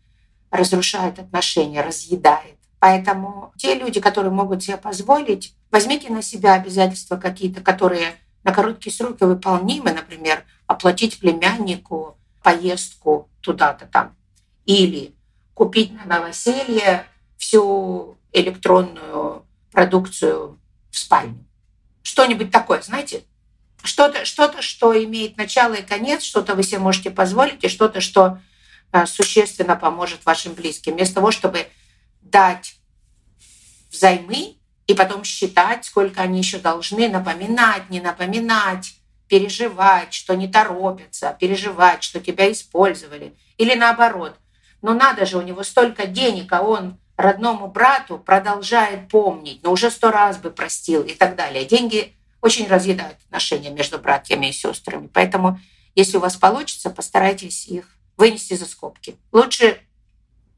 разрушает 0.51 1.19
отношения, 1.19 1.81
разъедает. 1.81 2.57
Поэтому 2.79 3.51
те 3.57 3.75
люди, 3.75 3.99
которые 3.99 4.31
могут 4.31 4.63
себе 4.63 4.77
позволить, 4.77 5.55
возьмите 5.71 6.11
на 6.11 6.21
себя 6.21 6.53
обязательства 6.53 7.17
какие-то, 7.17 7.61
которые 7.61 8.15
на 8.43 8.53
короткие 8.53 8.93
сроки 8.93 9.23
выполнимы, 9.23 9.91
например, 9.91 10.45
оплатить 10.67 11.19
племяннику 11.19 12.17
поездку 12.43 13.29
туда-то 13.41 13.87
там. 13.87 14.15
Или 14.65 15.15
купить 15.53 15.93
на 15.93 16.05
новоселье 16.05 17.05
всю 17.37 18.17
электронную 18.35 19.45
продукцию 19.71 20.59
в 20.91 20.97
спальню. 20.97 21.45
Что-нибудь 22.03 22.51
такое, 22.51 22.81
знаете? 22.81 23.23
Что-то, 23.83 24.25
что-то, 24.25 24.61
что 24.61 24.91
имеет 25.03 25.37
начало 25.37 25.73
и 25.73 25.83
конец, 25.83 26.23
что-то 26.23 26.55
вы 26.55 26.63
себе 26.63 26.79
можете 26.79 27.11
позволить, 27.11 27.63
и 27.63 27.67
что-то, 27.67 28.01
что 28.01 28.39
э, 28.91 29.05
существенно 29.05 29.75
поможет 29.75 30.25
вашим 30.25 30.53
близким. 30.53 30.93
Вместо 30.93 31.15
того, 31.15 31.31
чтобы 31.31 31.67
дать 32.21 32.75
взаймы 33.91 34.55
и 34.87 34.93
потом 34.93 35.23
считать, 35.23 35.85
сколько 35.85 36.21
они 36.21 36.39
еще 36.39 36.57
должны, 36.57 37.09
напоминать, 37.09 37.89
не 37.89 38.01
напоминать, 38.01 38.95
переживать, 39.27 40.13
что 40.13 40.35
не 40.35 40.47
торопятся, 40.47 41.35
переживать, 41.39 42.03
что 42.03 42.19
тебя 42.19 42.51
использовали. 42.51 43.35
Или 43.57 43.75
наоборот, 43.75 44.35
ну 44.81 44.93
надо 44.93 45.25
же, 45.25 45.37
у 45.37 45.41
него 45.41 45.63
столько 45.63 46.05
денег, 46.05 46.51
а 46.53 46.61
он 46.61 46.99
родному 47.17 47.67
брату 47.67 48.17
продолжает 48.17 49.09
помнить, 49.09 49.63
но 49.63 49.71
уже 49.71 49.89
сто 49.89 50.11
раз 50.11 50.37
бы 50.37 50.51
простил 50.51 51.03
и 51.03 51.13
так 51.13 51.35
далее. 51.35 51.65
Деньги 51.65 52.13
очень 52.41 52.67
разъедают 52.67 53.17
отношения 53.25 53.69
между 53.69 53.97
братьями 53.97 54.47
и 54.47 54.51
сестрами. 54.51 55.09
Поэтому, 55.13 55.59
если 55.95 56.17
у 56.17 56.19
вас 56.19 56.35
получится, 56.35 56.89
постарайтесь 56.89 57.67
их 57.67 57.97
вынести 58.17 58.53
за 58.53 58.65
скобки. 58.65 59.15
Лучше 59.31 59.79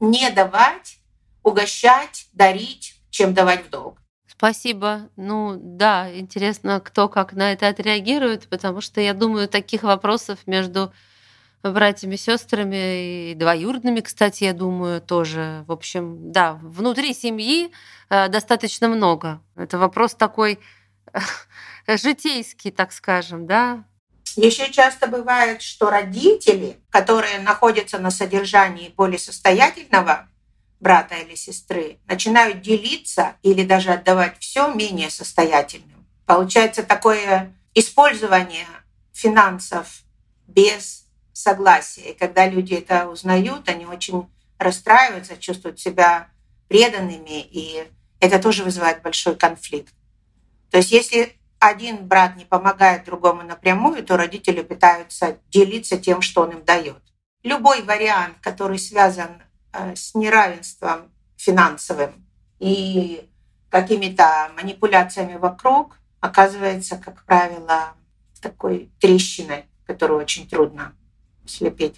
не 0.00 0.30
давать, 0.30 0.98
угощать, 1.42 2.26
дарить, 2.32 2.96
чем 3.10 3.34
давать 3.34 3.66
в 3.66 3.70
долг. 3.70 3.98
Спасибо. 4.26 5.08
Ну 5.16 5.56
да, 5.58 6.16
интересно, 6.16 6.80
кто 6.80 7.08
как 7.08 7.32
на 7.32 7.52
это 7.52 7.66
отреагирует, 7.66 8.48
потому 8.48 8.80
что 8.80 9.00
я 9.00 9.14
думаю, 9.14 9.48
таких 9.48 9.82
вопросов 9.82 10.38
между 10.46 10.92
братьями, 11.62 12.16
сестрами 12.16 13.30
и 13.30 13.34
двоюродными, 13.34 14.00
кстати, 14.00 14.44
я 14.44 14.52
думаю, 14.52 15.00
тоже. 15.00 15.64
В 15.66 15.72
общем, 15.72 16.32
да, 16.32 16.54
внутри 16.62 17.14
семьи 17.14 17.70
э, 18.10 18.28
достаточно 18.28 18.88
много. 18.88 19.40
Это 19.56 19.78
вопрос 19.78 20.14
такой 20.14 20.58
житейский, 21.86 22.70
так 22.70 22.92
скажем, 22.92 23.46
да. 23.46 23.84
Еще 24.36 24.70
часто 24.70 25.08
бывает, 25.08 25.62
что 25.62 25.90
родители, 25.90 26.78
которые 26.90 27.40
находятся 27.40 27.98
на 27.98 28.10
содержании 28.10 28.92
более 28.96 29.18
состоятельного 29.18 30.28
брата 30.80 31.16
или 31.16 31.34
сестры 31.34 31.98
начинают 32.06 32.60
делиться 32.60 33.36
или 33.42 33.64
даже 33.64 33.90
отдавать 33.90 34.38
все 34.38 34.72
менее 34.72 35.10
состоятельным. 35.10 36.06
Получается 36.24 36.84
такое 36.84 37.52
использование 37.74 38.66
финансов 39.12 40.02
без 40.46 41.07
согласия. 41.38 42.10
И 42.12 42.14
когда 42.14 42.48
люди 42.48 42.74
это 42.74 43.08
узнают, 43.08 43.68
они 43.68 43.86
очень 43.86 44.28
расстраиваются, 44.58 45.36
чувствуют 45.36 45.80
себя 45.80 46.28
преданными, 46.68 47.40
и 47.40 47.88
это 48.20 48.38
тоже 48.38 48.64
вызывает 48.64 49.02
большой 49.02 49.36
конфликт. 49.36 49.94
То 50.70 50.78
есть 50.78 50.90
если 50.90 51.34
один 51.58 52.06
брат 52.06 52.36
не 52.36 52.44
помогает 52.44 53.04
другому 53.04 53.42
напрямую, 53.42 54.04
то 54.04 54.16
родители 54.16 54.62
пытаются 54.62 55.38
делиться 55.50 55.96
тем, 55.98 56.20
что 56.20 56.42
он 56.42 56.50
им 56.50 56.64
дает. 56.64 57.02
Любой 57.42 57.82
вариант, 57.82 58.36
который 58.40 58.78
связан 58.78 59.42
Э, 59.72 59.94
с 59.94 60.14
неравенством 60.14 61.12
финансовым 61.36 62.26
и 62.58 63.28
какими-то 63.70 64.50
манипуляциями 64.56 65.36
вокруг 65.36 65.96
оказывается, 66.20 66.96
как 66.96 67.24
правило, 67.24 67.94
такой 68.40 68.90
трещиной, 68.98 69.66
которую 69.86 70.20
очень 70.20 70.48
трудно 70.48 70.94
слепить. 71.50 71.96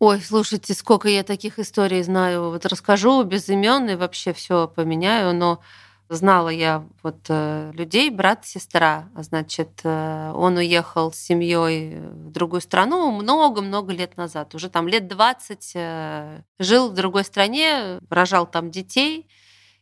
Ой, 0.00 0.20
слушайте, 0.20 0.74
сколько 0.74 1.08
я 1.08 1.22
таких 1.22 1.58
историй 1.58 2.02
знаю. 2.02 2.50
Вот 2.50 2.66
расскажу 2.66 3.22
без 3.22 3.48
имен 3.48 3.88
и 3.88 3.94
вообще 3.94 4.32
все 4.32 4.68
поменяю, 4.68 5.34
но 5.34 5.60
знала 6.08 6.48
я 6.48 6.84
вот 7.02 7.26
э, 7.28 7.70
людей, 7.74 8.10
брат, 8.10 8.44
сестра. 8.44 9.08
Значит, 9.16 9.80
э, 9.84 10.32
он 10.34 10.56
уехал 10.56 11.12
с 11.12 11.16
семьей 11.16 12.00
в 12.00 12.30
другую 12.30 12.60
страну 12.60 13.10
много-много 13.12 13.92
лет 13.92 14.16
назад. 14.16 14.54
Уже 14.54 14.68
там 14.68 14.88
лет 14.88 15.08
20 15.08 15.72
э, 15.74 16.42
жил 16.58 16.90
в 16.90 16.94
другой 16.94 17.24
стране, 17.24 17.98
рожал 18.10 18.46
там 18.46 18.70
детей 18.70 19.28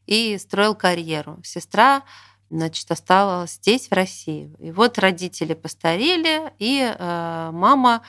и 0.06 0.38
строил 0.38 0.74
карьеру. 0.74 1.40
Сестра 1.42 2.02
значит, 2.50 2.90
осталась 2.90 3.54
здесь, 3.54 3.88
в 3.88 3.92
России. 3.92 4.54
И 4.58 4.70
вот 4.72 4.98
родители 4.98 5.54
постарели, 5.54 6.52
и 6.58 6.94
мама 6.98 8.02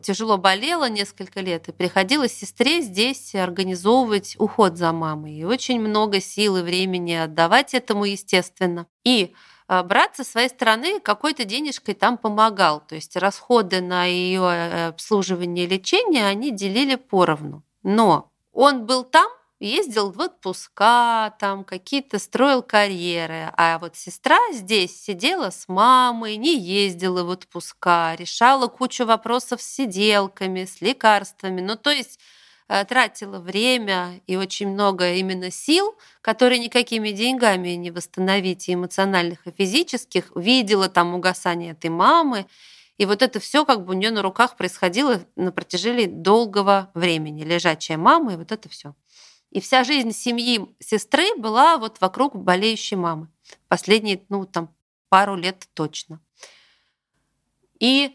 тяжело 0.00 0.38
болела 0.38 0.88
несколько 0.88 1.40
лет, 1.40 1.68
и 1.68 1.72
приходилось 1.72 2.32
сестре 2.32 2.80
здесь 2.82 3.34
организовывать 3.34 4.36
уход 4.38 4.76
за 4.76 4.92
мамой. 4.92 5.34
И 5.34 5.44
очень 5.44 5.80
много 5.80 6.20
сил 6.20 6.56
и 6.56 6.62
времени 6.62 7.14
отдавать 7.14 7.74
этому, 7.74 8.04
естественно. 8.04 8.86
И 9.04 9.34
а, 9.66 9.82
брат 9.82 10.16
со 10.16 10.24
своей 10.24 10.48
стороны 10.48 10.98
какой-то 10.98 11.44
денежкой 11.44 11.94
там 11.94 12.16
помогал. 12.16 12.80
То 12.80 12.94
есть 12.94 13.16
расходы 13.16 13.80
на 13.80 14.04
ее 14.04 14.42
э, 14.42 14.88
обслуживание 14.88 15.66
и 15.66 15.68
лечение 15.68 16.26
они 16.26 16.50
делили 16.50 16.94
поровну. 16.94 17.62
Но 17.82 18.32
он 18.52 18.86
был 18.86 19.04
там, 19.04 19.30
ездил 19.60 20.12
в 20.12 20.20
отпуска, 20.20 21.34
там 21.38 21.64
какие-то 21.64 22.18
строил 22.18 22.62
карьеры. 22.62 23.52
А 23.56 23.78
вот 23.78 23.96
сестра 23.96 24.38
здесь 24.52 25.00
сидела 25.00 25.50
с 25.50 25.68
мамой, 25.68 26.36
не 26.36 26.56
ездила 26.58 27.24
в 27.24 27.30
отпуска, 27.30 28.14
решала 28.16 28.68
кучу 28.68 29.04
вопросов 29.04 29.60
с 29.60 29.66
сиделками, 29.66 30.64
с 30.64 30.80
лекарствами. 30.80 31.60
Ну, 31.60 31.76
то 31.76 31.90
есть 31.90 32.20
э, 32.68 32.84
тратила 32.84 33.40
время 33.40 34.20
и 34.26 34.36
очень 34.36 34.68
много 34.68 35.14
именно 35.14 35.50
сил, 35.50 35.96
которые 36.20 36.60
никакими 36.60 37.10
деньгами 37.10 37.70
не 37.70 37.90
восстановить, 37.90 38.68
и 38.68 38.74
эмоциональных, 38.74 39.46
и 39.46 39.50
физических. 39.50 40.30
Видела 40.36 40.88
там 40.88 41.14
угасание 41.14 41.72
этой 41.72 41.90
мамы. 41.90 42.46
И 42.96 43.06
вот 43.06 43.22
это 43.22 43.38
все 43.38 43.64
как 43.64 43.84
бы 43.84 43.94
у 43.94 43.96
нее 43.96 44.10
на 44.10 44.22
руках 44.22 44.56
происходило 44.56 45.20
на 45.36 45.52
протяжении 45.52 46.06
долгого 46.06 46.90
времени. 46.94 47.44
Лежачая 47.44 47.96
мама, 47.96 48.34
и 48.34 48.36
вот 48.36 48.50
это 48.50 48.68
все. 48.68 48.94
И 49.50 49.60
вся 49.60 49.84
жизнь 49.84 50.12
семьи 50.12 50.74
сестры 50.78 51.34
была 51.36 51.78
вот 51.78 52.00
вокруг 52.00 52.36
болеющей 52.36 52.96
мамы. 52.96 53.28
Последние, 53.68 54.22
ну, 54.28 54.44
там, 54.44 54.74
пару 55.08 55.36
лет 55.36 55.68
точно. 55.74 56.20
И 57.80 58.14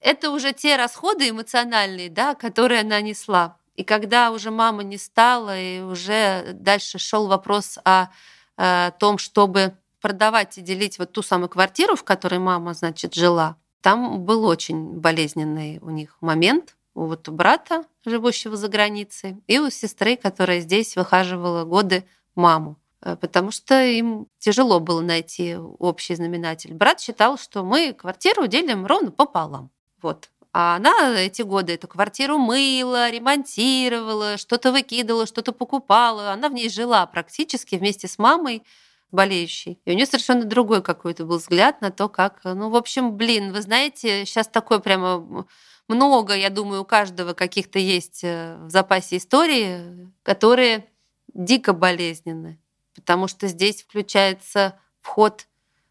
это 0.00 0.30
уже 0.30 0.52
те 0.52 0.76
расходы 0.76 1.30
эмоциональные, 1.30 2.10
да, 2.10 2.34
которые 2.34 2.82
она 2.82 3.00
несла. 3.00 3.56
И 3.76 3.82
когда 3.82 4.30
уже 4.30 4.50
мама 4.50 4.82
не 4.82 4.98
стала, 4.98 5.58
и 5.58 5.80
уже 5.80 6.52
дальше 6.52 6.98
шел 6.98 7.26
вопрос 7.26 7.78
о, 7.84 8.08
о 8.56 8.90
том, 8.92 9.18
чтобы 9.18 9.76
продавать 10.00 10.58
и 10.58 10.60
делить 10.60 10.98
вот 10.98 11.12
ту 11.12 11.22
самую 11.22 11.48
квартиру, 11.48 11.96
в 11.96 12.04
которой 12.04 12.38
мама, 12.38 12.74
значит, 12.74 13.14
жила, 13.14 13.56
там 13.80 14.20
был 14.20 14.44
очень 14.44 14.98
болезненный 15.00 15.78
у 15.80 15.90
них 15.90 16.16
момент, 16.20 16.76
вот 16.94 17.28
у 17.28 17.32
брата, 17.32 17.84
живущего 18.04 18.56
за 18.56 18.68
границей, 18.68 19.36
и 19.46 19.58
у 19.58 19.70
сестры, 19.70 20.16
которая 20.16 20.60
здесь 20.60 20.96
выхаживала 20.96 21.64
годы 21.64 22.04
маму 22.34 22.78
э, 23.02 23.16
потому 23.16 23.50
что 23.50 23.82
им 23.82 24.26
тяжело 24.38 24.80
было 24.80 25.00
найти 25.00 25.56
общий 25.56 26.14
знаменатель. 26.14 26.74
Брат 26.74 27.00
считал, 27.00 27.38
что 27.38 27.62
мы 27.62 27.92
квартиру 27.92 28.46
делим 28.46 28.86
ровно 28.86 29.10
пополам. 29.10 29.70
Вот. 30.02 30.30
А 30.56 30.76
она 30.76 31.18
эти 31.18 31.42
годы 31.42 31.72
эту 31.72 31.88
квартиру 31.88 32.38
мыла, 32.38 33.10
ремонтировала, 33.10 34.36
что-то 34.36 34.70
выкидывала, 34.70 35.26
что-то 35.26 35.50
покупала. 35.50 36.30
Она 36.30 36.48
в 36.48 36.52
ней 36.52 36.68
жила 36.68 37.04
практически 37.06 37.74
вместе 37.74 38.06
с 38.06 38.18
мамой 38.18 38.62
болеющей. 39.10 39.80
И 39.84 39.90
у 39.90 39.94
нее 39.94 40.06
совершенно 40.06 40.44
другой 40.44 40.80
какой-то 40.80 41.24
был 41.24 41.38
взгляд 41.38 41.80
на 41.80 41.90
то, 41.90 42.08
как... 42.08 42.40
Ну, 42.44 42.70
в 42.70 42.76
общем, 42.76 43.16
блин, 43.16 43.52
вы 43.52 43.62
знаете, 43.62 44.24
сейчас 44.24 44.46
такое 44.46 44.78
прямо 44.78 45.44
много, 45.88 46.34
я 46.34 46.50
думаю, 46.50 46.82
у 46.82 46.84
каждого 46.84 47.34
каких-то 47.34 47.78
есть 47.78 48.24
э, 48.24 48.56
в 48.60 48.70
запасе 48.70 49.18
истории, 49.18 50.10
которые 50.22 50.88
дико 51.32 51.72
болезненны, 51.72 52.58
потому 52.94 53.28
что 53.28 53.48
здесь 53.48 53.82
включается 53.82 54.78
вход 55.00 55.46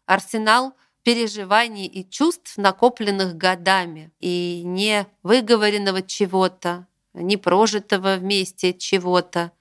арсенал 0.06 0.74
переживаний 1.02 1.86
и 1.86 2.08
чувств, 2.08 2.56
накопленных 2.56 3.36
годами, 3.36 4.10
и 4.20 4.62
не 4.64 5.06
выговоренного 5.22 6.02
чего-то, 6.02 6.86
не 7.12 7.36
прожитого 7.36 8.16
вместе 8.16 8.72
чего-то. 8.72 9.52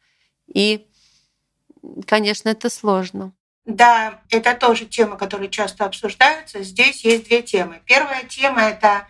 И, 0.47 0.87
конечно, 2.07 2.49
это 2.49 2.69
сложно. 2.69 3.33
Да, 3.65 4.21
это 4.29 4.55
тоже 4.55 4.85
тема, 4.85 5.17
которая 5.17 5.49
часто 5.49 5.85
обсуждается. 5.85 6.63
Здесь 6.63 7.03
есть 7.03 7.25
две 7.25 7.41
темы. 7.41 7.81
Первая 7.85 8.23
тема— 8.23 8.61
это 8.63 9.07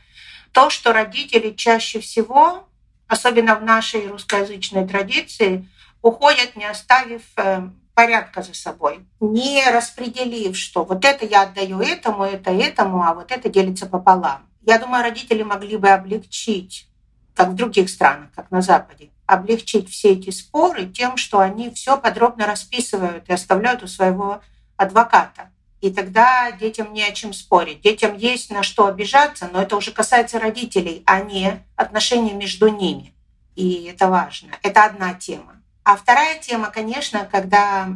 то, 0.53 0.69
что 0.69 0.93
родители 0.93 1.51
чаще 1.51 1.99
всего, 1.99 2.67
особенно 3.07 3.55
в 3.55 3.63
нашей 3.63 4.07
русскоязычной 4.07 4.87
традиции, 4.87 5.67
уходят, 6.01 6.55
не 6.55 6.65
оставив 6.65 7.23
э, 7.37 7.67
порядка 7.95 8.43
за 8.43 8.53
собой, 8.53 9.05
не 9.19 9.63
распределив, 9.69 10.55
что 10.55 10.83
вот 10.83 11.03
это 11.03 11.25
я 11.25 11.41
отдаю 11.43 11.79
этому, 11.81 12.23
это 12.23 12.51
этому, 12.51 13.03
а 13.03 13.13
вот 13.13 13.31
это 13.31 13.49
делится 13.49 13.87
пополам. 13.87 14.47
Я 14.61 14.77
думаю, 14.77 15.03
родители 15.03 15.43
могли 15.43 15.75
бы 15.75 15.89
облегчить, 15.89 16.87
как 17.35 17.49
в 17.49 17.55
других 17.55 17.89
странах, 17.89 18.29
как 18.35 18.51
на 18.51 18.61
Западе, 18.61 19.09
облегчить 19.25 19.89
все 19.89 20.11
эти 20.11 20.29
споры 20.29 20.85
тем, 20.85 21.17
что 21.17 21.39
они 21.39 21.71
все 21.71 21.97
подробно 21.97 22.45
расписывают 22.45 23.27
и 23.27 23.33
оставляют 23.33 23.81
у 23.81 23.87
своего 23.87 24.41
адвоката. 24.77 25.49
И 25.83 25.91
тогда 25.91 26.49
детям 26.53 26.93
не 26.93 27.03
о 27.03 27.11
чем 27.11 27.33
спорить. 27.33 27.81
Детям 27.81 28.15
есть 28.15 28.49
на 28.49 28.63
что 28.63 28.87
обижаться, 28.87 29.49
но 29.51 29.61
это 29.61 29.75
уже 29.75 29.91
касается 29.91 30.39
родителей, 30.39 31.03
а 31.05 31.19
не 31.19 31.61
отношений 31.75 32.31
между 32.31 32.69
ними. 32.69 33.13
И 33.57 33.83
это 33.93 34.07
важно. 34.07 34.51
Это 34.61 34.85
одна 34.85 35.13
тема. 35.13 35.61
А 35.83 35.97
вторая 35.97 36.39
тема, 36.39 36.71
конечно, 36.71 37.27
когда 37.29 37.89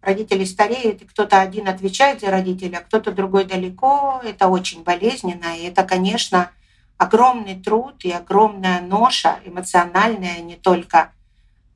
родители 0.00 0.44
стареют, 0.44 1.02
и 1.02 1.06
кто-то 1.06 1.40
один 1.40 1.66
отвечает 1.66 2.20
за 2.20 2.30
родителя, 2.30 2.76
а 2.76 2.82
кто-то 2.82 3.10
другой 3.10 3.46
далеко, 3.46 4.22
это 4.24 4.46
очень 4.46 4.84
болезненно. 4.84 5.58
И 5.58 5.64
это, 5.64 5.82
конечно, 5.82 6.52
огромный 6.98 7.60
труд 7.60 8.04
и 8.04 8.12
огромная 8.12 8.80
ноша 8.80 9.40
эмоциональная 9.44 10.38
не 10.38 10.54
только 10.54 11.10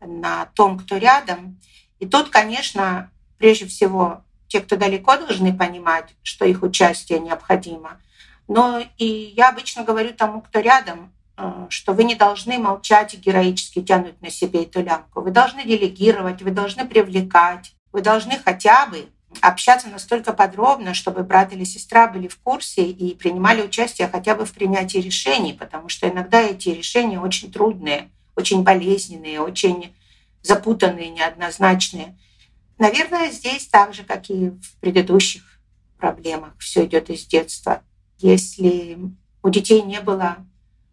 на 0.00 0.46
том, 0.54 0.78
кто 0.78 0.98
рядом. 0.98 1.58
И 1.98 2.06
тут, 2.06 2.28
конечно, 2.28 3.10
прежде 3.38 3.66
всего 3.66 4.22
те, 4.48 4.60
кто 4.60 4.76
далеко, 4.76 5.16
должны 5.16 5.56
понимать, 5.56 6.14
что 6.22 6.44
их 6.44 6.62
участие 6.62 7.20
необходимо. 7.20 7.98
Но 8.48 8.82
и 8.96 9.06
я 9.36 9.50
обычно 9.50 9.84
говорю 9.84 10.12
тому, 10.14 10.40
кто 10.40 10.60
рядом, 10.60 11.12
э, 11.36 11.66
что 11.68 11.92
вы 11.92 12.04
не 12.04 12.14
должны 12.14 12.58
молчать 12.58 13.14
и 13.14 13.18
героически 13.18 13.82
тянуть 13.82 14.20
на 14.22 14.30
себе 14.30 14.64
эту 14.64 14.82
лямку. 14.82 15.20
Вы 15.20 15.30
должны 15.30 15.64
делегировать, 15.64 16.42
вы 16.42 16.50
должны 16.50 16.86
привлекать, 16.86 17.74
вы 17.92 18.00
должны 18.00 18.38
хотя 18.38 18.86
бы 18.86 19.08
общаться 19.42 19.88
настолько 19.88 20.32
подробно, 20.32 20.94
чтобы 20.94 21.22
брат 21.22 21.52
или 21.52 21.64
сестра 21.64 22.08
были 22.08 22.28
в 22.28 22.38
курсе 22.38 22.84
и 22.84 23.14
принимали 23.14 23.62
участие 23.62 24.08
хотя 24.08 24.34
бы 24.34 24.46
в 24.46 24.52
принятии 24.52 24.98
решений, 24.98 25.52
потому 25.52 25.88
что 25.88 26.08
иногда 26.08 26.40
эти 26.40 26.70
решения 26.70 27.20
очень 27.20 27.52
трудные, 27.52 28.10
очень 28.34 28.62
болезненные, 28.62 29.40
очень 29.40 29.94
запутанные, 30.42 31.10
неоднозначные. 31.10 32.16
Наверное, 32.78 33.30
здесь 33.30 33.66
так 33.66 33.92
же, 33.92 34.04
как 34.04 34.30
и 34.30 34.50
в 34.50 34.76
предыдущих 34.80 35.60
проблемах, 35.98 36.54
все 36.58 36.86
идет 36.86 37.10
из 37.10 37.26
детства. 37.26 37.82
Если 38.18 38.98
у 39.42 39.50
детей 39.50 39.82
не 39.82 40.00
было 40.00 40.36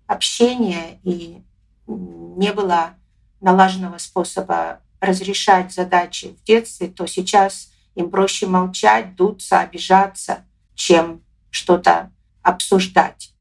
общения 0.07 0.99
и 1.03 1.43
не 1.87 2.51
было 2.53 2.95
налаженного 3.39 3.99
способа 3.99 4.81
разрешать 4.99 5.71
задачи 5.71 6.35
в 6.35 6.43
детстве, 6.43 6.87
то 6.87 7.05
сейчас 7.05 7.71
им 7.93 8.09
проще 8.09 8.47
молчать, 8.47 9.15
дуться, 9.15 9.59
обижаться, 9.59 10.45
чем 10.73 11.23
что-то 11.51 12.11
обсуждать. 12.41 13.33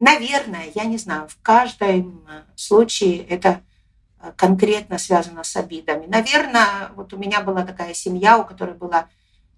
Наверное, 0.00 0.70
я 0.74 0.84
не 0.84 0.98
знаю, 0.98 1.28
в 1.28 1.40
каждом 1.42 2.26
случае 2.56 3.18
это 3.18 3.62
конкретно 4.36 4.98
связано 4.98 5.44
с 5.44 5.56
обидами. 5.56 6.06
Наверное, 6.06 6.90
вот 6.94 7.12
у 7.12 7.16
меня 7.16 7.40
была 7.40 7.64
такая 7.64 7.94
семья, 7.94 8.38
у 8.38 8.44
которой 8.44 8.74
было 8.74 9.08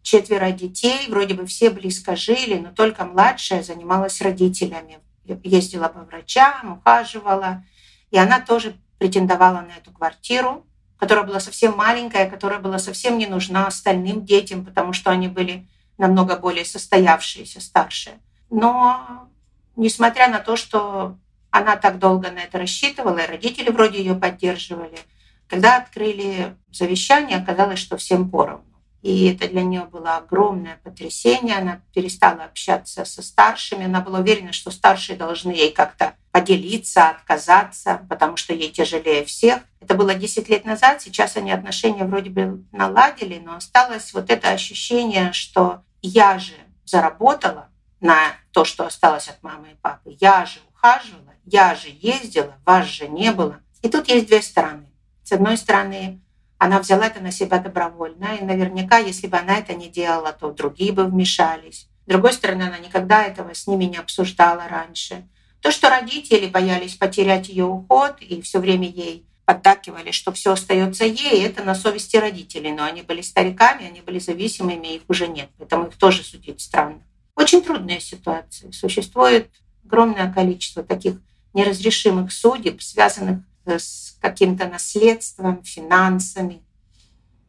четверо 0.02 0.50
детей, 0.50 1.08
вроде 1.08 1.34
бы 1.34 1.46
все 1.46 1.70
близко 1.70 2.16
жили, 2.16 2.58
но 2.58 2.70
только 2.70 3.04
младшая 3.04 3.62
занималась 3.62 4.20
родителями, 4.20 4.98
ездила 5.42 5.88
по 5.88 6.00
врачам, 6.00 6.78
ухаживала, 6.78 7.64
и 8.10 8.18
она 8.18 8.40
тоже 8.40 8.76
претендовала 8.98 9.62
на 9.62 9.72
эту 9.76 9.90
квартиру, 9.90 10.66
которая 10.98 11.24
была 11.24 11.40
совсем 11.40 11.76
маленькая, 11.76 12.30
которая 12.30 12.60
была 12.60 12.78
совсем 12.78 13.18
не 13.18 13.26
нужна 13.26 13.66
остальным 13.66 14.24
детям, 14.24 14.64
потому 14.64 14.92
что 14.92 15.10
они 15.10 15.28
были 15.28 15.66
намного 15.98 16.36
более 16.36 16.64
состоявшиеся, 16.64 17.60
старшие. 17.60 18.20
Но 18.50 19.28
несмотря 19.76 20.28
на 20.28 20.38
то, 20.38 20.56
что 20.56 21.18
она 21.54 21.76
так 21.76 22.00
долго 22.00 22.32
на 22.32 22.40
это 22.40 22.58
рассчитывала, 22.58 23.18
и 23.18 23.28
родители 23.28 23.70
вроде 23.70 23.98
ее 23.98 24.16
поддерживали. 24.16 24.98
Когда 25.46 25.76
открыли 25.76 26.56
завещание, 26.72 27.38
оказалось, 27.38 27.78
что 27.78 27.96
всем 27.96 28.28
поровну. 28.28 28.64
И 29.02 29.32
это 29.32 29.48
для 29.48 29.62
нее 29.62 29.84
было 29.84 30.16
огромное 30.16 30.80
потрясение. 30.82 31.58
Она 31.58 31.80
перестала 31.94 32.42
общаться 32.42 33.04
со 33.04 33.22
старшими. 33.22 33.84
Она 33.84 34.00
была 34.00 34.18
уверена, 34.18 34.52
что 34.52 34.72
старшие 34.72 35.16
должны 35.16 35.52
ей 35.52 35.70
как-то 35.70 36.14
поделиться, 36.32 37.10
отказаться, 37.10 38.00
потому 38.08 38.36
что 38.36 38.52
ей 38.52 38.72
тяжелее 38.72 39.24
всех. 39.24 39.60
Это 39.80 39.94
было 39.94 40.14
10 40.14 40.48
лет 40.48 40.64
назад. 40.64 41.02
Сейчас 41.02 41.36
они 41.36 41.52
отношения 41.52 42.02
вроде 42.02 42.30
бы 42.30 42.64
наладили, 42.72 43.40
но 43.44 43.54
осталось 43.54 44.12
вот 44.12 44.28
это 44.28 44.48
ощущение, 44.48 45.32
что 45.32 45.84
я 46.02 46.40
же 46.40 46.54
заработала 46.84 47.68
на 48.00 48.32
то, 48.50 48.64
что 48.64 48.86
осталось 48.86 49.28
от 49.28 49.40
мамы 49.44 49.68
и 49.72 49.76
папы. 49.76 50.16
Я 50.18 50.46
же 50.46 50.58
ухаживала, 50.74 51.33
я 51.46 51.74
же 51.74 51.88
ездила, 52.00 52.54
вас 52.64 52.86
же 52.86 53.08
не 53.08 53.32
было. 53.32 53.60
И 53.82 53.88
тут 53.88 54.08
есть 54.08 54.26
две 54.26 54.42
стороны. 54.42 54.86
С 55.22 55.32
одной 55.32 55.56
стороны, 55.56 56.20
она 56.58 56.78
взяла 56.80 57.06
это 57.06 57.20
на 57.20 57.32
себя 57.32 57.58
добровольно, 57.58 58.36
и 58.40 58.44
наверняка, 58.44 58.98
если 58.98 59.26
бы 59.26 59.36
она 59.36 59.58
это 59.58 59.74
не 59.74 59.88
делала, 59.88 60.32
то 60.32 60.50
другие 60.50 60.92
бы 60.92 61.04
вмешались. 61.04 61.88
С 62.06 62.08
другой 62.08 62.32
стороны, 62.32 62.62
она 62.62 62.78
никогда 62.78 63.24
этого 63.24 63.54
с 63.54 63.66
ними 63.66 63.84
не 63.84 63.96
обсуждала 63.96 64.68
раньше. 64.68 65.26
То, 65.60 65.70
что 65.70 65.88
родители 65.88 66.46
боялись 66.46 66.94
потерять 66.94 67.48
ее 67.48 67.64
уход 67.64 68.16
и 68.20 68.42
все 68.42 68.58
время 68.58 68.86
ей 68.86 69.26
поддакивали, 69.46 70.10
что 70.10 70.32
все 70.32 70.52
остается 70.52 71.04
ей, 71.04 71.44
это 71.44 71.62
на 71.62 71.74
совести 71.74 72.16
родителей. 72.16 72.72
Но 72.72 72.84
они 72.84 73.02
были 73.02 73.22
стариками, 73.22 73.86
они 73.86 74.00
были 74.00 74.18
зависимыми, 74.18 74.96
их 74.96 75.02
уже 75.08 75.26
нет. 75.26 75.48
Поэтому 75.58 75.86
их 75.86 75.96
тоже 75.96 76.22
судить 76.22 76.60
странно. 76.60 77.02
Очень 77.34 77.62
трудная 77.62 78.00
ситуация. 78.00 78.72
Существует 78.72 79.50
огромное 79.84 80.32
количество 80.32 80.82
таких 80.82 81.16
неразрешимых 81.54 82.32
судеб, 82.32 82.82
связанных 82.82 83.38
э, 83.64 83.78
с 83.78 84.16
каким-то 84.20 84.66
наследством, 84.66 85.62
финансами. 85.62 86.62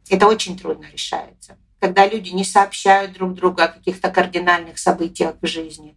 Это 0.08 0.26
очень 0.26 0.58
трудно 0.58 0.86
решается. 0.92 1.56
Когда 1.80 2.06
люди 2.06 2.30
не 2.30 2.44
сообщают 2.44 3.12
друг 3.12 3.34
другу 3.34 3.62
о 3.62 3.68
каких-то 3.68 4.10
кардинальных 4.10 4.78
событиях 4.78 5.36
в 5.40 5.46
жизни, 5.46 5.96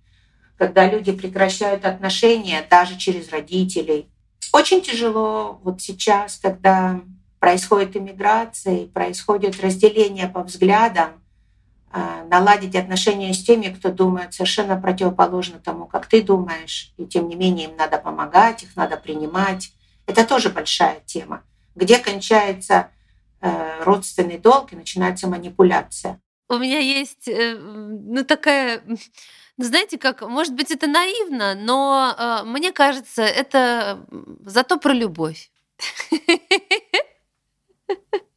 когда 0.57 0.89
люди 0.89 1.13
прекращают 1.13 1.85
отношения 1.85 2.65
даже 2.69 2.97
через 2.97 3.29
родителей. 3.29 4.09
Очень 4.51 4.81
тяжело 4.81 5.59
вот 5.63 5.81
сейчас, 5.81 6.37
когда 6.37 7.01
происходит 7.39 7.95
иммиграция, 7.95 8.87
происходит 8.87 9.61
разделение 9.61 10.27
по 10.27 10.43
взглядам, 10.43 11.18
наладить 11.91 12.75
отношения 12.75 13.33
с 13.33 13.43
теми, 13.43 13.69
кто 13.69 13.91
думает 13.91 14.33
совершенно 14.33 14.79
противоположно 14.79 15.59
тому, 15.59 15.87
как 15.87 16.05
ты 16.05 16.21
думаешь, 16.21 16.93
и 16.97 17.05
тем 17.05 17.27
не 17.27 17.35
менее 17.35 17.69
им 17.69 17.77
надо 17.77 17.97
помогать, 17.97 18.63
их 18.63 18.75
надо 18.75 18.97
принимать. 18.97 19.71
Это 20.05 20.25
тоже 20.25 20.49
большая 20.49 21.01
тема, 21.05 21.43
где 21.75 21.97
кончается 21.97 22.91
э, 23.41 23.83
родственный 23.83 24.37
долг 24.37 24.73
и 24.73 24.75
начинается 24.75 25.27
манипуляция. 25.27 26.19
У 26.47 26.57
меня 26.57 26.79
есть 26.79 27.27
э, 27.27 27.57
ну, 27.57 28.23
такая 28.23 28.83
ну, 29.59 29.65
знаете, 29.65 29.97
как, 29.97 30.21
может 30.21 30.55
быть, 30.55 30.71
это 30.71 30.87
наивно, 30.87 31.53
но 31.53 32.15
э, 32.17 32.43
мне 32.45 32.71
кажется, 32.71 33.23
это 33.23 34.07
зато 34.45 34.79
про 34.79 34.93
любовь. 34.93 35.51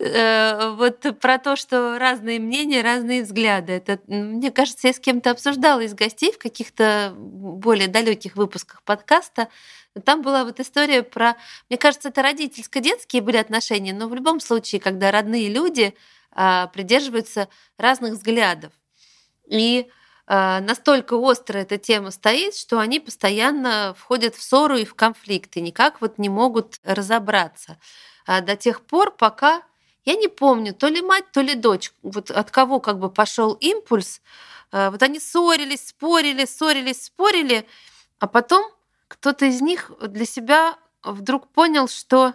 Э, 0.00 0.70
вот 0.76 1.04
про 1.20 1.38
то, 1.38 1.56
что 1.56 1.98
разные 1.98 2.38
мнения, 2.38 2.82
разные 2.82 3.24
взгляды. 3.24 3.72
Это, 3.72 4.00
мне 4.06 4.52
кажется, 4.52 4.86
я 4.86 4.92
с 4.92 5.00
кем-то 5.00 5.32
обсуждала 5.32 5.80
из 5.80 5.94
гостей 5.94 6.32
в 6.32 6.38
каких-то 6.38 7.12
более 7.16 7.88
далеких 7.88 8.36
выпусках 8.36 8.82
подкаста. 8.84 9.48
Там 10.04 10.22
была 10.22 10.44
вот 10.44 10.60
история 10.60 11.02
про, 11.02 11.36
мне 11.68 11.78
кажется, 11.78 12.10
это 12.10 12.22
родительско-детские 12.22 13.22
были 13.22 13.38
отношения, 13.38 13.92
но 13.92 14.08
в 14.08 14.14
любом 14.14 14.38
случае, 14.38 14.80
когда 14.80 15.10
родные 15.10 15.48
люди 15.48 15.94
а, 16.30 16.68
придерживаются 16.68 17.48
разных 17.76 18.12
взглядов. 18.12 18.72
И 19.48 19.88
а, 20.28 20.60
настолько 20.60 21.14
остро 21.14 21.58
эта 21.58 21.78
тема 21.78 22.12
стоит, 22.12 22.54
что 22.54 22.78
они 22.78 23.00
постоянно 23.00 23.96
входят 23.98 24.36
в 24.36 24.42
ссору 24.42 24.76
и 24.76 24.84
в 24.84 24.94
конфликт, 24.94 25.56
и 25.56 25.60
никак 25.60 26.00
вот 26.00 26.18
не 26.18 26.28
могут 26.28 26.78
разобраться 26.84 27.78
а, 28.26 28.40
до 28.40 28.54
тех 28.54 28.82
пор, 28.82 29.10
пока 29.10 29.62
я 30.04 30.14
не 30.14 30.28
помню, 30.28 30.74
то 30.74 30.88
ли 30.88 31.02
мать, 31.02 31.30
то 31.32 31.40
ли 31.40 31.54
дочь, 31.54 31.92
вот 32.02 32.30
от 32.30 32.50
кого 32.50 32.80
как 32.80 32.98
бы 32.98 33.10
пошел 33.10 33.52
импульс. 33.54 34.20
А, 34.70 34.90
вот 34.90 35.02
они 35.02 35.20
ссорились, 35.20 35.88
спорили, 35.88 36.44
ссорились, 36.44 37.04
спорили, 37.04 37.66
а 38.18 38.26
потом 38.26 38.70
кто-то 39.08 39.46
из 39.46 39.60
них 39.60 39.90
для 40.00 40.24
себя 40.24 40.76
вдруг 41.02 41.48
понял, 41.48 41.88
что 41.88 42.34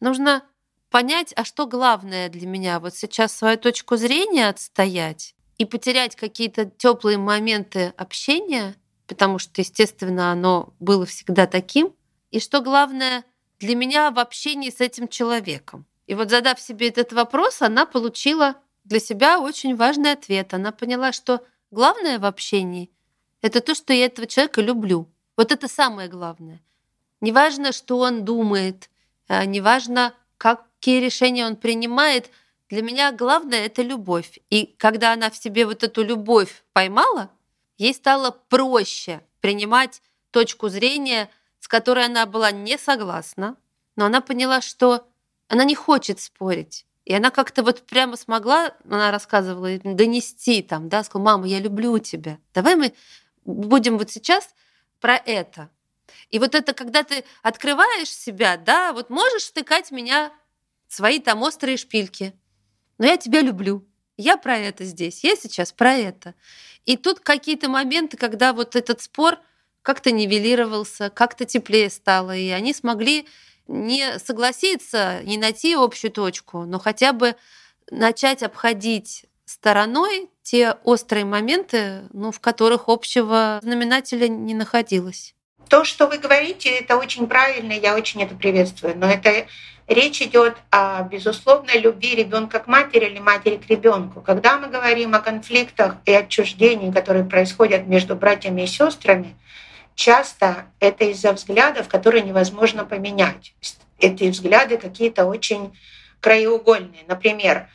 нужно 0.00 0.42
понять, 0.90 1.32
а 1.36 1.44
что 1.44 1.66
главное 1.66 2.28
для 2.28 2.46
меня, 2.46 2.80
вот 2.80 2.94
сейчас 2.94 3.36
свою 3.36 3.58
точку 3.58 3.96
зрения 3.96 4.48
отстоять 4.48 5.34
и 5.58 5.64
потерять 5.64 6.16
какие-то 6.16 6.66
теплые 6.66 7.18
моменты 7.18 7.92
общения, 7.96 8.76
потому 9.06 9.38
что, 9.38 9.60
естественно, 9.60 10.32
оно 10.32 10.72
было 10.80 11.06
всегда 11.06 11.46
таким. 11.46 11.94
И 12.30 12.40
что 12.40 12.60
главное 12.60 13.24
для 13.58 13.74
меня 13.74 14.10
в 14.10 14.18
общении 14.18 14.70
с 14.70 14.80
этим 14.80 15.08
человеком. 15.08 15.86
И 16.06 16.14
вот 16.14 16.30
задав 16.30 16.60
себе 16.60 16.88
этот 16.88 17.12
вопрос, 17.12 17.62
она 17.62 17.86
получила 17.86 18.56
для 18.84 19.00
себя 19.00 19.40
очень 19.40 19.74
важный 19.74 20.12
ответ. 20.12 20.54
Она 20.54 20.72
поняла, 20.72 21.12
что 21.12 21.44
главное 21.70 22.18
в 22.18 22.24
общении— 22.24 22.90
это 23.42 23.60
то, 23.60 23.74
что 23.74 23.92
я 23.92 24.06
этого 24.06 24.26
человека 24.26 24.60
люблю. 24.60 25.10
Вот 25.36 25.52
это 25.52 25.68
самое 25.68 26.08
главное. 26.08 26.62
Неважно, 27.20 27.72
что 27.72 27.98
он 27.98 28.24
думает, 28.24 28.90
а, 29.28 29.44
неважно, 29.44 30.14
какие 30.38 31.00
решения 31.00 31.46
он 31.46 31.56
принимает— 31.56 32.30
для 32.68 32.82
меня 32.82 33.12
главное— 33.12 33.66
это 33.66 33.82
любовь. 33.82 34.38
И 34.50 34.66
когда 34.78 35.12
она 35.12 35.30
в 35.30 35.36
себе 35.36 35.66
вот 35.66 35.82
эту 35.82 36.02
любовь 36.02 36.64
поймала, 36.72 37.30
ей 37.78 37.94
стало 37.94 38.30
проще 38.30 39.22
принимать 39.40 40.02
точку 40.32 40.68
зрения, 40.68 41.30
с 41.60 41.68
которой 41.68 42.06
она 42.06 42.26
была 42.26 42.50
не 42.50 42.76
согласна, 42.76 43.56
но 43.94 44.06
она 44.06 44.20
поняла, 44.20 44.60
что 44.60 45.06
она 45.48 45.64
не 45.64 45.74
хочет 45.74 46.20
спорить. 46.20 46.86
И 47.04 47.14
она 47.14 47.30
как-то 47.30 47.62
вот 47.62 47.86
прямо 47.86 48.16
смогла, 48.16 48.74
она 48.84 49.12
рассказывала, 49.12 49.78
донести 49.78 50.60
там, 50.62 50.88
да, 50.88 51.04
сказала, 51.04 51.24
мама, 51.24 51.46
я 51.46 51.60
люблю 51.60 51.98
тебя. 52.00 52.38
Давай 52.52 52.74
мы 52.74 52.94
будем 53.44 53.96
вот 53.96 54.10
сейчас 54.10 54.54
про 55.00 55.16
это. 55.16 55.70
И 56.30 56.40
вот 56.40 56.54
это, 56.54 56.72
когда 56.72 57.04
ты 57.04 57.24
открываешь 57.42 58.08
себя, 58.08 58.56
да, 58.56 58.92
вот 58.92 59.08
можешь 59.08 59.44
втыкать 59.44 59.92
меня 59.92 60.32
свои 60.88 61.20
там 61.20 61.42
острые 61.42 61.76
шпильки, 61.76 62.34
но 62.98 63.06
я 63.06 63.16
тебя 63.16 63.40
люблю. 63.40 63.86
Я 64.16 64.36
про 64.36 64.56
это 64.56 64.84
здесь, 64.84 65.22
я 65.22 65.36
сейчас 65.36 65.72
про 65.72 65.94
это. 65.94 66.34
И 66.86 66.96
тут 66.96 67.20
какие-то 67.20 67.68
моменты, 67.68 68.16
когда 68.16 68.52
вот 68.52 68.74
этот 68.74 69.02
спор 69.02 69.38
как-то 69.82 70.10
нивелировался, 70.10 71.10
как-то 71.10 71.44
теплее 71.44 71.90
стало, 71.90 72.36
и 72.36 72.48
они 72.48 72.74
смогли 72.74 73.28
не 73.68 74.18
согласиться, 74.18 75.20
не 75.24 75.38
найти 75.38 75.74
общую 75.74 76.10
точку, 76.10 76.64
но 76.64 76.78
хотя 76.78 77.12
бы 77.12 77.36
начать 77.90 78.42
обходить 78.42 79.26
стороной 79.44 80.28
те 80.42 80.76
острые 80.84 81.24
моменты, 81.24 82.04
ну, 82.12 82.30
в 82.30 82.40
которых 82.40 82.88
общего 82.88 83.58
знаменателя 83.62 84.28
не 84.28 84.54
находилось. 84.54 85.34
То, 85.68 85.84
что 85.84 86.06
вы 86.06 86.18
говорите, 86.18 86.70
это 86.70 86.96
очень 86.96 87.26
правильно, 87.26 87.72
я 87.72 87.96
очень 87.96 88.22
это 88.22 88.36
приветствую. 88.36 88.96
Но 88.96 89.06
это 89.06 89.46
речь 89.88 90.22
идет 90.22 90.56
о 90.70 91.02
безусловной 91.02 91.80
любви 91.80 92.14
ребенка 92.14 92.60
к 92.60 92.68
матери 92.68 93.06
или 93.06 93.18
матери 93.18 93.56
к 93.56 93.68
ребенку. 93.68 94.20
Когда 94.20 94.58
мы 94.58 94.68
говорим 94.68 95.14
о 95.14 95.20
конфликтах 95.20 95.96
и 96.04 96.12
отчуждении, 96.12 96.92
которые 96.92 97.24
происходят 97.24 97.86
между 97.86 98.14
братьями 98.14 98.62
и 98.62 98.66
сестрами, 98.66 99.36
часто 99.96 100.66
это 100.78 101.04
из-за 101.06 101.32
взглядов, 101.32 101.88
которые 101.88 102.22
невозможно 102.22 102.84
поменять. 102.84 103.54
Эти 103.98 104.24
взгляды 104.24 104.76
какие-то 104.78 105.24
очень 105.24 105.76
краеугольные. 106.20 107.04
Например, 107.08 107.68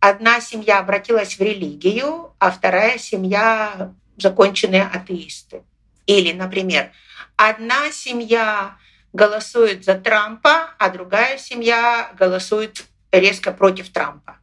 одна 0.00 0.40
семья 0.40 0.78
обратилась 0.78 1.36
в 1.36 1.40
религию, 1.42 2.32
а 2.38 2.50
вторая 2.50 2.96
семья 2.96 3.92
законченные 4.16 4.84
атеисты. 4.84 5.62
Или, 6.06 6.32
например, 6.32 6.92
одна 7.36 7.90
семья 7.90 8.76
голосует 9.12 9.84
за 9.84 9.94
Трампа, 9.94 10.74
а 10.78 10.88
другая 10.90 11.38
семья 11.38 12.12
голосует 12.18 12.84
резко 13.10 13.52
против 13.52 13.88
Трампа. 13.90 14.38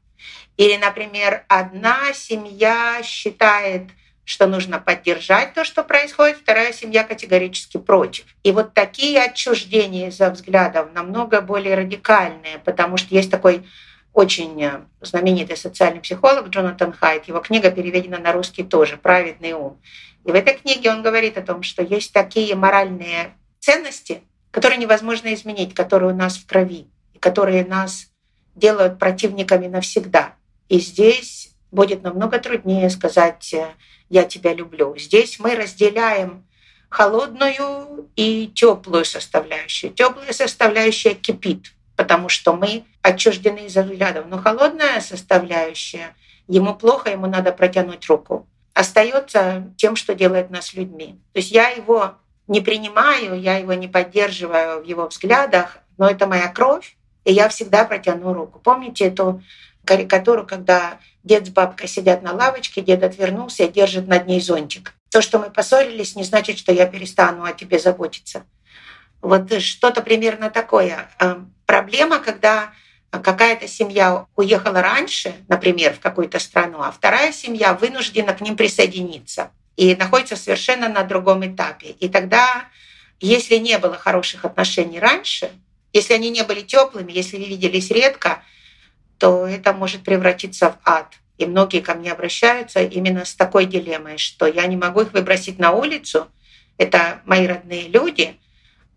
Или, 0.57 0.77
например, 0.77 1.45
одна 1.47 2.13
семья 2.13 3.01
считает, 3.03 3.89
что 4.31 4.47
нужно 4.47 4.79
поддержать 4.79 5.53
то, 5.53 5.65
что 5.65 5.83
происходит, 5.83 6.37
вторая 6.37 6.71
семья 6.71 7.03
категорически 7.03 7.77
против. 7.77 8.23
И 8.43 8.53
вот 8.53 8.73
такие 8.73 9.21
отчуждения 9.21 10.07
из-за 10.07 10.31
взглядов 10.31 10.93
намного 10.93 11.41
более 11.41 11.75
радикальные, 11.75 12.59
потому 12.63 12.95
что 12.95 13.13
есть 13.13 13.29
такой 13.29 13.67
очень 14.13 14.69
знаменитый 15.01 15.57
социальный 15.57 15.99
психолог 15.99 16.47
Джонатан 16.47 16.93
Хайт. 16.93 17.27
Его 17.27 17.39
книга 17.39 17.71
переведена 17.71 18.19
на 18.19 18.31
русский 18.31 18.63
тоже 18.63 18.95
«Праведный 18.95 19.51
ум». 19.51 19.81
И 20.25 20.31
в 20.31 20.35
этой 20.35 20.53
книге 20.55 20.91
он 20.91 21.01
говорит 21.01 21.37
о 21.37 21.41
том, 21.41 21.61
что 21.61 21.83
есть 21.83 22.13
такие 22.13 22.55
моральные 22.55 23.33
ценности, 23.59 24.21
которые 24.51 24.77
невозможно 24.77 25.33
изменить, 25.33 25.73
которые 25.73 26.13
у 26.13 26.15
нас 26.15 26.37
в 26.37 26.45
крови, 26.45 26.87
и 27.13 27.19
которые 27.19 27.65
нас 27.65 28.07
делают 28.55 28.97
противниками 28.97 29.67
навсегда. 29.67 30.35
И 30.69 30.79
здесь 30.79 31.40
будет 31.71 32.03
намного 32.03 32.39
труднее 32.39 32.89
сказать 32.89 33.53
э, 33.53 33.67
«я 34.09 34.23
тебя 34.23 34.53
люблю». 34.53 34.95
Здесь 34.97 35.39
мы 35.39 35.55
разделяем 35.55 36.45
холодную 36.89 38.09
и 38.15 38.51
теплую 38.53 39.05
составляющую. 39.05 39.93
Теплая 39.93 40.33
составляющая 40.33 41.13
кипит, 41.13 41.73
потому 41.95 42.29
что 42.29 42.53
мы 42.53 42.83
отчуждены 43.01 43.65
из-за 43.65 43.83
взглядов. 43.83 44.25
Но 44.27 44.37
холодная 44.37 44.99
составляющая, 44.99 46.15
ему 46.47 46.75
плохо, 46.75 47.09
ему 47.09 47.27
надо 47.27 47.51
протянуть 47.51 48.07
руку 48.09 48.47
остается 48.73 49.71
тем, 49.77 49.95
что 49.95 50.15
делает 50.15 50.49
нас 50.49 50.73
людьми. 50.73 51.19
То 51.33 51.39
есть 51.39 51.51
я 51.51 51.69
его 51.69 52.15
не 52.47 52.61
принимаю, 52.61 53.39
я 53.39 53.57
его 53.57 53.73
не 53.73 53.87
поддерживаю 53.87 54.81
в 54.81 54.85
его 54.85 55.07
взглядах, 55.07 55.77
но 55.97 56.09
это 56.09 56.27
моя 56.27 56.47
кровь, 56.47 56.95
и 57.23 57.33
я 57.33 57.49
всегда 57.49 57.85
протяну 57.85 58.33
руку. 58.33 58.59
Помните 58.59 59.05
эту 59.05 59.43
карикатуру, 59.85 60.45
когда 60.45 60.99
дед 61.23 61.47
с 61.47 61.49
бабкой 61.49 61.87
сидят 61.87 62.21
на 62.21 62.33
лавочке, 62.33 62.81
дед 62.81 63.03
отвернулся 63.03 63.63
и 63.63 63.71
держит 63.71 64.07
над 64.07 64.27
ней 64.27 64.41
зонтик. 64.41 64.93
То, 65.11 65.21
что 65.21 65.39
мы 65.39 65.49
поссорились, 65.49 66.15
не 66.15 66.23
значит, 66.23 66.57
что 66.57 66.71
я 66.71 66.85
перестану 66.85 67.43
о 67.43 67.53
тебе 67.53 67.79
заботиться. 67.79 68.45
Вот 69.21 69.61
что-то 69.61 70.01
примерно 70.01 70.49
такое. 70.49 71.09
Э, 71.19 71.37
проблема, 71.65 72.19
когда 72.19 72.71
какая-то 73.11 73.67
семья 73.67 74.25
уехала 74.35 74.81
раньше, 74.81 75.35
например, 75.47 75.93
в 75.93 75.99
какую-то 75.99 76.39
страну, 76.39 76.81
а 76.81 76.91
вторая 76.91 77.31
семья 77.33 77.73
вынуждена 77.73 78.33
к 78.33 78.41
ним 78.41 78.55
присоединиться 78.55 79.51
и 79.75 79.95
находится 79.95 80.35
совершенно 80.35 80.87
на 80.87 81.03
другом 81.03 81.45
этапе. 81.45 81.87
И 81.99 82.07
тогда, 82.07 82.65
если 83.19 83.57
не 83.57 83.77
было 83.77 83.95
хороших 83.95 84.45
отношений 84.45 84.99
раньше, 84.99 85.51
если 85.93 86.13
они 86.13 86.29
не 86.29 86.43
были 86.43 86.61
теплыми, 86.61 87.11
если 87.11 87.37
виделись 87.37 87.91
редко, 87.91 88.43
то 89.21 89.45
это 89.45 89.71
может 89.71 90.01
превратиться 90.01 90.71
в 90.71 90.77
ад. 90.83 91.13
И 91.37 91.45
многие 91.45 91.81
ко 91.81 91.93
мне 91.93 92.11
обращаются 92.11 92.81
именно 92.81 93.23
с 93.23 93.35
такой 93.35 93.65
дилеммой, 93.65 94.17
что 94.17 94.47
я 94.47 94.65
не 94.65 94.75
могу 94.75 95.01
их 95.01 95.13
выбросить 95.13 95.59
на 95.59 95.73
улицу. 95.73 96.27
Это 96.79 97.21
мои 97.25 97.45
родные 97.45 97.87
люди, 97.87 98.39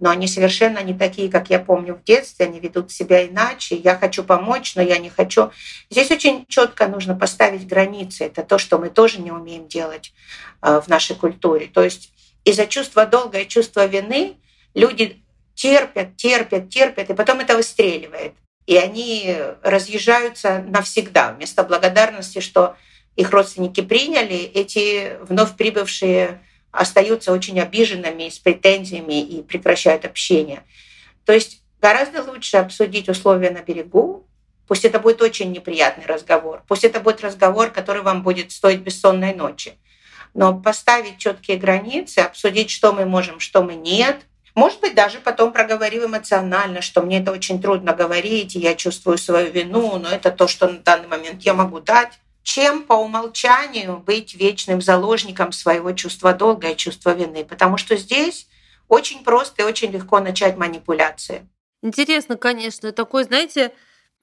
но 0.01 0.09
они 0.09 0.27
совершенно 0.27 0.83
не 0.83 0.95
такие, 0.95 1.31
как 1.31 1.51
я 1.51 1.59
помню 1.59 1.95
в 1.95 2.05
детстве, 2.05 2.47
они 2.47 2.59
ведут 2.59 2.91
себя 2.91 3.27
иначе. 3.27 3.77
Я 3.77 3.97
хочу 3.99 4.25
помочь, 4.25 4.75
но 4.77 4.81
я 4.81 4.97
не 4.97 5.11
хочу. 5.11 5.51
Здесь 5.91 6.11
очень 6.11 6.47
четко 6.49 6.89
нужно 6.89 7.15
поставить 7.15 7.67
границы. 7.67 8.25
Это 8.25 8.45
то, 8.45 8.57
что 8.57 8.79
мы 8.79 8.89
тоже 8.89 9.21
не 9.21 9.31
умеем 9.31 9.69
делать 9.69 10.15
э, 10.63 10.81
в 10.81 10.89
нашей 10.89 11.17
культуре. 11.17 11.67
То 11.67 11.85
есть 11.85 12.15
из-за 12.45 12.67
чувства 12.67 13.05
долга 13.05 13.41
и 13.41 13.49
чувства 13.49 13.85
вины 13.85 14.39
люди 14.73 15.23
терпят, 15.55 16.17
терпят, 16.17 16.71
терпят, 16.71 17.11
и 17.11 17.15
потом 17.15 17.41
это 17.41 17.57
выстреливает. 17.57 18.33
И 18.67 18.77
они 18.77 19.37
разъезжаются 19.63 20.65
навсегда. 20.67 21.33
Вместо 21.33 21.65
благодарности, 21.65 22.41
что 22.41 22.77
их 23.17 23.31
родственники 23.31 23.81
приняли, 23.81 24.37
эти 24.37 25.17
вновь 25.23 25.57
прибывшие 25.57 26.41
остаются 26.71 27.33
очень 27.33 27.61
обиженными, 27.61 28.29
с 28.29 28.39
претензиями 28.39 29.23
и 29.23 29.43
прекращают 29.43 30.05
общение. 30.05 30.65
То 31.25 31.33
есть 31.33 31.63
гораздо 31.81 32.23
лучше 32.23 32.57
обсудить 32.57 33.09
условия 33.09 33.51
на 33.51 33.63
берегу, 33.63 34.27
пусть 34.67 34.85
это 34.85 34.99
будет 34.99 35.23
очень 35.23 35.53
неприятный 35.53 36.07
разговор, 36.07 36.63
пусть 36.67 36.85
это 36.85 37.01
будет 37.01 37.21
разговор, 37.21 37.71
который 37.71 38.03
вам 38.03 38.23
будет 38.23 38.51
стоить 38.51 38.81
бессонной 38.81 39.35
ночи, 39.35 39.75
но 40.33 40.59
поставить 40.59 41.19
четкие 41.19 41.59
границы, 41.59 42.21
обсудить, 42.21 42.71
что 42.71 42.93
мы 42.93 43.05
можем, 43.05 43.39
что 43.39 43.63
мы 43.63 43.75
нет, 43.75 44.23
может 44.55 44.81
быть, 44.81 44.95
даже 44.95 45.19
потом 45.19 45.53
проговорив 45.53 46.05
эмоционально, 46.05 46.81
что 46.81 47.03
мне 47.03 47.21
это 47.21 47.33
очень 47.33 47.61
трудно 47.61 47.93
говорить, 47.93 48.57
и 48.57 48.61
я 48.61 48.75
чувствую 48.75 49.19
свою 49.19 49.51
вину, 49.51 49.99
но 49.99 50.09
это 50.09 50.31
то, 50.31 50.47
что 50.47 50.69
на 50.69 50.79
данный 50.79 51.09
момент 51.09 51.43
я 51.43 51.55
могу 51.55 51.81
дать 51.81 52.19
чем 52.45 52.85
по 52.85 52.93
умолчанию 52.93 53.97
быть 53.97 54.35
вечным 54.35 54.81
заложником 54.81 55.51
своего 55.51 55.93
чувства 55.93 56.35
долга 56.35 56.69
и 56.69 56.77
чувства 56.77 57.15
вины. 57.15 57.45
Потому 57.45 57.79
что 57.79 57.97
здесь 57.97 58.47
очень 58.87 59.25
просто 59.25 59.63
и 59.63 59.65
очень 59.65 59.91
легко 59.91 60.21
начать 60.21 60.57
манипуляции. 60.57 61.49
Интересно, 61.83 62.37
конечно, 62.37 62.93
такой, 62.93 63.25
знаете, 63.25 63.73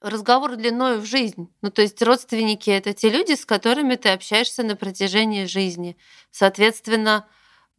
разговор 0.00 0.54
длиной 0.54 0.98
в 0.98 1.04
жизнь. 1.04 1.52
Ну, 1.62 1.70
то 1.70 1.82
есть 1.82 2.00
родственники— 2.00 2.70
это 2.70 2.92
те 2.92 3.10
люди, 3.10 3.34
с 3.34 3.44
которыми 3.44 3.96
ты 3.96 4.10
общаешься 4.10 4.62
на 4.62 4.76
протяжении 4.76 5.44
жизни. 5.44 5.96
Соответственно, 6.30 7.26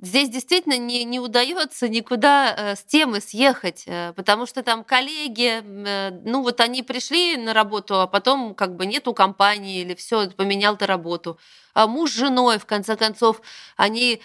Здесь 0.04 0.28
действительно 0.28 0.78
не, 0.78 1.06
не 1.06 1.22
удается 1.22 1.88
никуда 1.88 2.54
э, 2.54 2.76
с 2.76 2.84
темы 2.84 3.22
съехать, 3.22 3.84
э, 3.86 4.12
потому 4.18 4.46
что 4.46 4.62
там 4.62 4.84
коллеги, 4.84 5.64
э, 5.64 6.12
ну 6.26 6.42
вот 6.42 6.60
они 6.60 6.84
пришли 6.84 7.38
на 7.38 7.54
работу, 7.54 8.02
а 8.02 8.08
потом 8.08 8.54
как 8.54 8.76
бы 8.76 8.86
нету 8.86 9.14
компании 9.14 9.80
или 9.80 9.96
все, 9.96 10.30
поменял 10.32 10.76
ты 10.76 10.88
работу. 10.88 11.40
А 11.74 11.88
муж 11.88 12.12
с 12.12 12.16
женой, 12.16 12.60
в 12.60 12.66
конце 12.66 12.98
концов, 12.98 13.42
они 13.78 14.22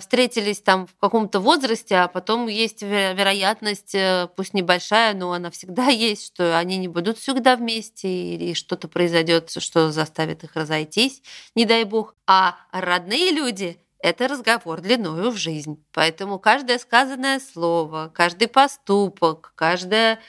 встретились 0.00 0.60
там 0.60 0.88
в 0.88 0.96
каком-то 0.96 1.38
возрасте, 1.38 1.94
а 1.96 2.08
потом 2.08 2.48
есть 2.48 2.82
вероятность, 2.82 3.94
пусть 4.34 4.52
небольшая, 4.52 5.14
но 5.14 5.32
она 5.32 5.52
всегда 5.52 5.86
есть, 5.88 6.26
что 6.26 6.58
они 6.58 6.76
не 6.78 6.88
будут 6.88 7.18
всегда 7.18 7.54
вместе, 7.54 8.08
или 8.08 8.54
что-то 8.54 8.88
произойдет, 8.88 9.52
что 9.58 9.92
заставит 9.92 10.42
их 10.42 10.56
разойтись, 10.56 11.22
не 11.54 11.66
дай 11.66 11.84
бог. 11.84 12.16
А 12.26 12.56
родные 12.72 13.30
люди 13.30 13.78
это 14.00 14.28
разговор 14.28 14.80
длиною 14.80 15.30
в 15.30 15.36
жизнь. 15.36 15.84
Поэтому 15.92 16.38
каждое 16.38 16.78
сказанное 16.78 17.40
слово, 17.40 18.10
каждый 18.14 18.48
поступок, 18.48 19.52
каждая 19.56 20.20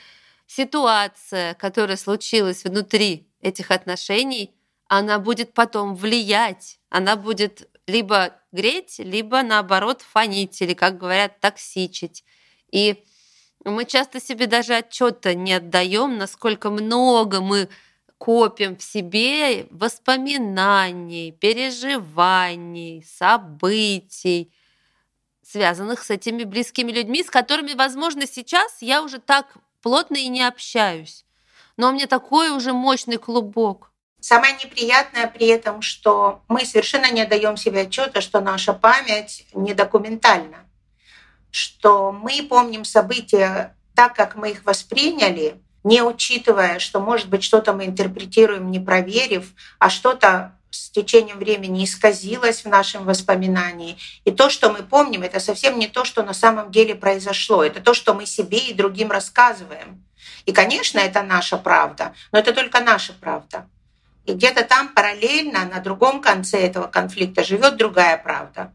ситуация, 0.48 1.54
которая 1.54 1.98
случилась 1.98 2.64
внутри 2.64 3.28
этих 3.42 3.72
отношений, 3.72 4.56
она 4.88 5.20
будет 5.20 5.54
потом 5.54 5.96
влиять, 5.96 6.80
она 6.90 7.16
будет 7.16 7.70
либо 7.86 8.34
греть, 8.52 8.96
либо 8.98 9.44
наоборот 9.44 10.02
фонить, 10.02 10.62
или, 10.62 10.74
как 10.74 10.98
говорят, 10.98 11.40
токсичить. 11.40 12.24
И 12.72 13.04
мы 13.64 13.86
часто 13.86 14.20
себе 14.20 14.48
даже 14.48 14.76
отчета 14.76 15.34
не 15.34 15.54
отдаем, 15.54 16.18
насколько 16.18 16.70
много 16.70 17.42
мы 17.42 17.70
копим 18.20 18.76
в 18.76 18.84
себе 18.84 19.66
воспоминаний, 19.72 21.32
переживаний, 21.32 23.04
событий, 23.04 24.54
связанных 25.42 26.04
с 26.04 26.12
этими 26.12 26.44
близкими 26.44 26.92
людьми, 26.92 27.24
с 27.24 27.30
которыми, 27.30 27.74
возможно, 27.74 28.28
сейчас 28.28 28.82
я 28.82 29.02
уже 29.02 29.20
так 29.20 29.58
плотно 29.82 30.18
и 30.18 30.28
не 30.28 30.44
общаюсь. 30.44 31.26
Но 31.78 31.90
у 31.90 31.92
меня 31.94 32.08
такой 32.08 32.52
уже 32.52 32.74
мощный 32.74 33.18
клубок. 33.18 33.92
Самое 34.20 34.54
неприятное 34.56 35.28
при 35.28 35.48
этом, 35.48 35.82
что 35.82 36.44
мы 36.50 36.66
совершенно 36.66 37.10
не 37.10 37.26
даем 37.26 37.56
себе 37.56 37.82
отчета, 37.82 38.20
что 38.20 38.42
наша 38.42 38.74
память 38.74 39.48
не 39.54 39.74
документальна, 39.74 40.58
что 41.52 42.12
мы 42.12 42.44
помним 42.44 42.84
события 42.84 43.78
так, 43.96 44.14
как 44.14 44.36
мы 44.36 44.52
их 44.52 44.66
восприняли, 44.66 45.62
не 45.84 46.02
учитывая, 46.02 46.80
что, 46.80 47.00
может 47.00 47.30
быть, 47.30 47.44
что-то 47.44 47.74
мы 47.74 47.86
интерпретируем, 47.86 48.72
не 48.72 48.80
проверив, 48.80 49.54
а 49.80 49.89
что-то 49.89 50.56
с 50.72 50.89
течением 50.92 51.39
времени 51.39 51.84
исказилось 51.84 52.63
в 52.63 52.68
нашем 52.68 53.06
воспоминании. 53.06 53.98
И 54.24 54.32
то, 54.32 54.50
что 54.50 54.72
мы 54.72 54.84
помним, 54.84 55.24
это 55.24 55.39
совсем 55.39 55.80
не 55.80 55.88
то, 55.88 56.06
что 56.06 56.24
на 56.24 56.34
самом 56.34 56.72
деле 56.72 56.96
произошло. 56.96 57.63
Это 57.63 57.82
то, 57.82 57.94
что 57.94 58.13
мы 58.13 58.26
себе 58.26 58.60
и 58.60 58.74
другим 58.74 59.12
рассказываем. 59.12 60.04
И, 60.46 60.52
конечно, 60.52 61.00
это 61.00 61.24
наша 61.24 61.58
правда, 61.58 62.13
но 62.32 62.39
это 62.39 62.54
только 62.54 62.82
наша 62.82 63.13
правда. 63.13 63.68
И 64.26 64.34
где-то 64.34 64.63
там 64.63 64.89
параллельно 64.89 65.65
на 65.65 65.80
другом 65.80 66.22
конце 66.22 66.60
этого 66.60 66.88
конфликта 66.88 67.44
живет 67.44 67.78
другая 67.78 68.18
правда, 68.18 68.72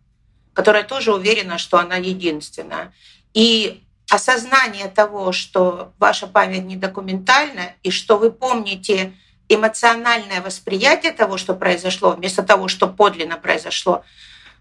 которая 0.52 0.82
тоже 0.82 1.12
уверена, 1.12 1.58
что 1.58 1.78
она 1.78 1.96
единственная. 1.96 2.92
И 3.34 3.83
осознание 4.10 4.88
того, 4.88 5.32
что 5.32 5.92
ваша 5.98 6.26
память 6.26 6.64
не 6.64 6.76
документальна 6.76 7.72
и 7.82 7.90
что 7.90 8.18
вы 8.18 8.30
помните 8.30 9.12
эмоциональное 9.48 10.40
восприятие 10.40 11.12
того, 11.12 11.36
что 11.36 11.54
произошло, 11.54 12.10
вместо 12.10 12.42
того, 12.42 12.68
что 12.68 12.88
подлинно 12.88 13.36
произошло, 13.36 14.04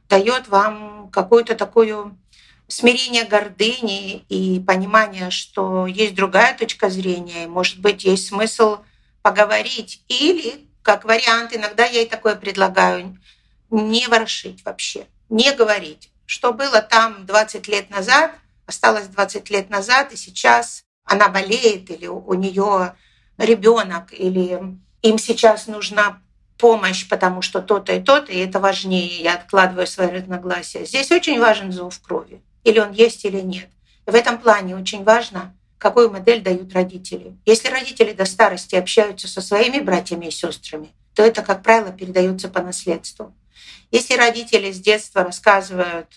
дает 0.09 0.47
вам 0.47 1.09
какую-то 1.11 1.55
такую 1.55 2.17
смирение 2.67 3.25
гордыни 3.25 4.25
и 4.29 4.59
понимание, 4.59 5.29
что 5.29 5.87
есть 5.87 6.15
другая 6.15 6.57
точка 6.57 6.89
зрения, 6.89 7.43
и, 7.43 7.47
может 7.47 7.79
быть, 7.79 8.03
есть 8.03 8.27
смысл 8.27 8.79
поговорить. 9.21 10.01
Или, 10.07 10.65
как 10.81 11.05
вариант, 11.05 11.55
иногда 11.55 11.85
я 11.85 12.01
и 12.01 12.07
такое 12.07 12.35
предлагаю, 12.35 13.17
не 13.69 14.07
ворошить 14.07 14.63
вообще, 14.65 15.07
не 15.29 15.51
говорить. 15.53 16.09
Что 16.25 16.53
было 16.53 16.81
там 16.81 17.25
20 17.25 17.67
лет 17.67 17.89
назад, 17.89 18.31
осталось 18.65 19.07
20 19.07 19.49
лет 19.49 19.69
назад, 19.69 20.13
и 20.13 20.17
сейчас 20.17 20.83
она 21.05 21.29
болеет, 21.29 21.89
или 21.89 22.07
у 22.07 22.33
нее 22.33 22.95
ребенок, 23.37 24.13
или 24.13 24.77
им 25.01 25.17
сейчас 25.17 25.67
нужна 25.67 26.21
помощь, 26.57 27.07
потому 27.09 27.41
что 27.41 27.61
то-то 27.61 27.93
и 27.93 28.01
то-то, 28.01 28.31
и 28.31 28.37
это 28.37 28.59
важнее, 28.59 29.21
я 29.21 29.35
откладываю 29.35 29.87
свои 29.87 30.07
разногласия. 30.07 30.85
Здесь 30.85 31.11
очень 31.11 31.39
важен 31.39 31.71
зов 31.71 31.99
крови, 31.99 32.41
или 32.63 32.79
он 32.79 32.91
есть, 32.91 33.25
или 33.25 33.41
нет. 33.41 33.69
И 34.07 34.11
в 34.11 34.15
этом 34.15 34.37
плане 34.37 34.75
очень 34.75 35.03
важно, 35.03 35.55
какую 35.77 36.09
модель 36.09 36.41
дают 36.41 36.73
родители. 36.73 37.37
Если 37.45 37.67
родители 37.67 38.13
до 38.13 38.25
старости 38.25 38.75
общаются 38.75 39.27
со 39.27 39.41
своими 39.41 39.79
братьями 39.79 40.27
и 40.27 40.31
сестрами, 40.31 40.93
то 41.13 41.23
это, 41.23 41.41
как 41.41 41.63
правило, 41.63 41.91
передается 41.91 42.47
по 42.47 42.61
наследству. 42.61 43.35
Если 43.91 44.15
родители 44.15 44.71
с 44.71 44.79
детства 44.79 45.23
рассказывают 45.23 46.07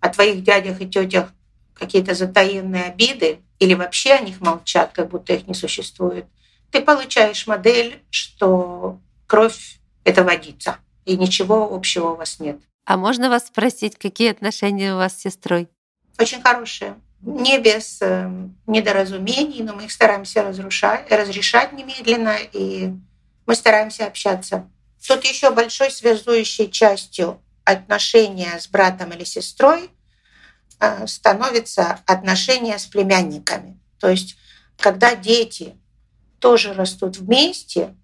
о 0.00 0.08
твоих 0.10 0.42
дядях 0.44 0.80
и 0.80 0.88
тетях 0.88 1.30
какие-то 1.74 2.14
затаенные 2.14 2.84
обиды 2.84 3.40
или 3.58 3.74
вообще 3.74 4.12
о 4.12 4.20
них 4.20 4.40
молчат, 4.40 4.92
как 4.92 5.08
будто 5.10 5.32
их 5.34 5.46
не 5.46 5.54
существует, 5.54 6.26
ты 6.70 6.80
получаешь 6.80 7.46
модель, 7.46 8.02
что 8.10 8.98
кровь— 9.26 9.78
это 10.04 10.24
водица, 10.24 10.78
и 11.04 11.16
ничего 11.16 11.72
общего 11.72 12.10
у 12.10 12.16
вас 12.16 12.40
нет. 12.40 12.58
А 12.84 12.96
можно 12.96 13.28
вас 13.28 13.46
спросить, 13.46 13.96
какие 13.96 14.30
отношения 14.30 14.94
у 14.94 14.98
вас 14.98 15.16
с 15.16 15.22
сестрой? 15.22 15.68
очень 16.18 16.42
хорошие. 16.42 16.94
Не 17.22 17.58
без 17.58 17.98
э, 18.02 18.30
недоразумений, 18.66 19.62
но 19.62 19.72
мы 19.74 19.84
их 19.84 19.92
стараемся 19.92 20.42
разрушать, 20.42 21.10
разрешать 21.10 21.72
немедленно, 21.72 22.36
и 22.52 22.92
мы 23.46 23.54
стараемся 23.54 24.06
общаться. 24.06 24.68
Тут 25.06 25.24
еще 25.24 25.50
большой 25.50 25.90
связующей 25.90 26.70
частью 26.70 27.40
отношения 27.64 28.58
с 28.58 28.68
братом 28.68 29.12
или 29.12 29.24
сестрой 29.24 29.90
становится 31.06 32.00
отношения 32.06 32.78
с 32.78 32.86
племянниками. 32.86 33.78
То 33.98 34.08
есть, 34.08 34.36
когда 34.78 35.14
дети 35.14 35.74
тоже 36.38 36.74
растут 36.74 37.16
вместе, 37.16 37.94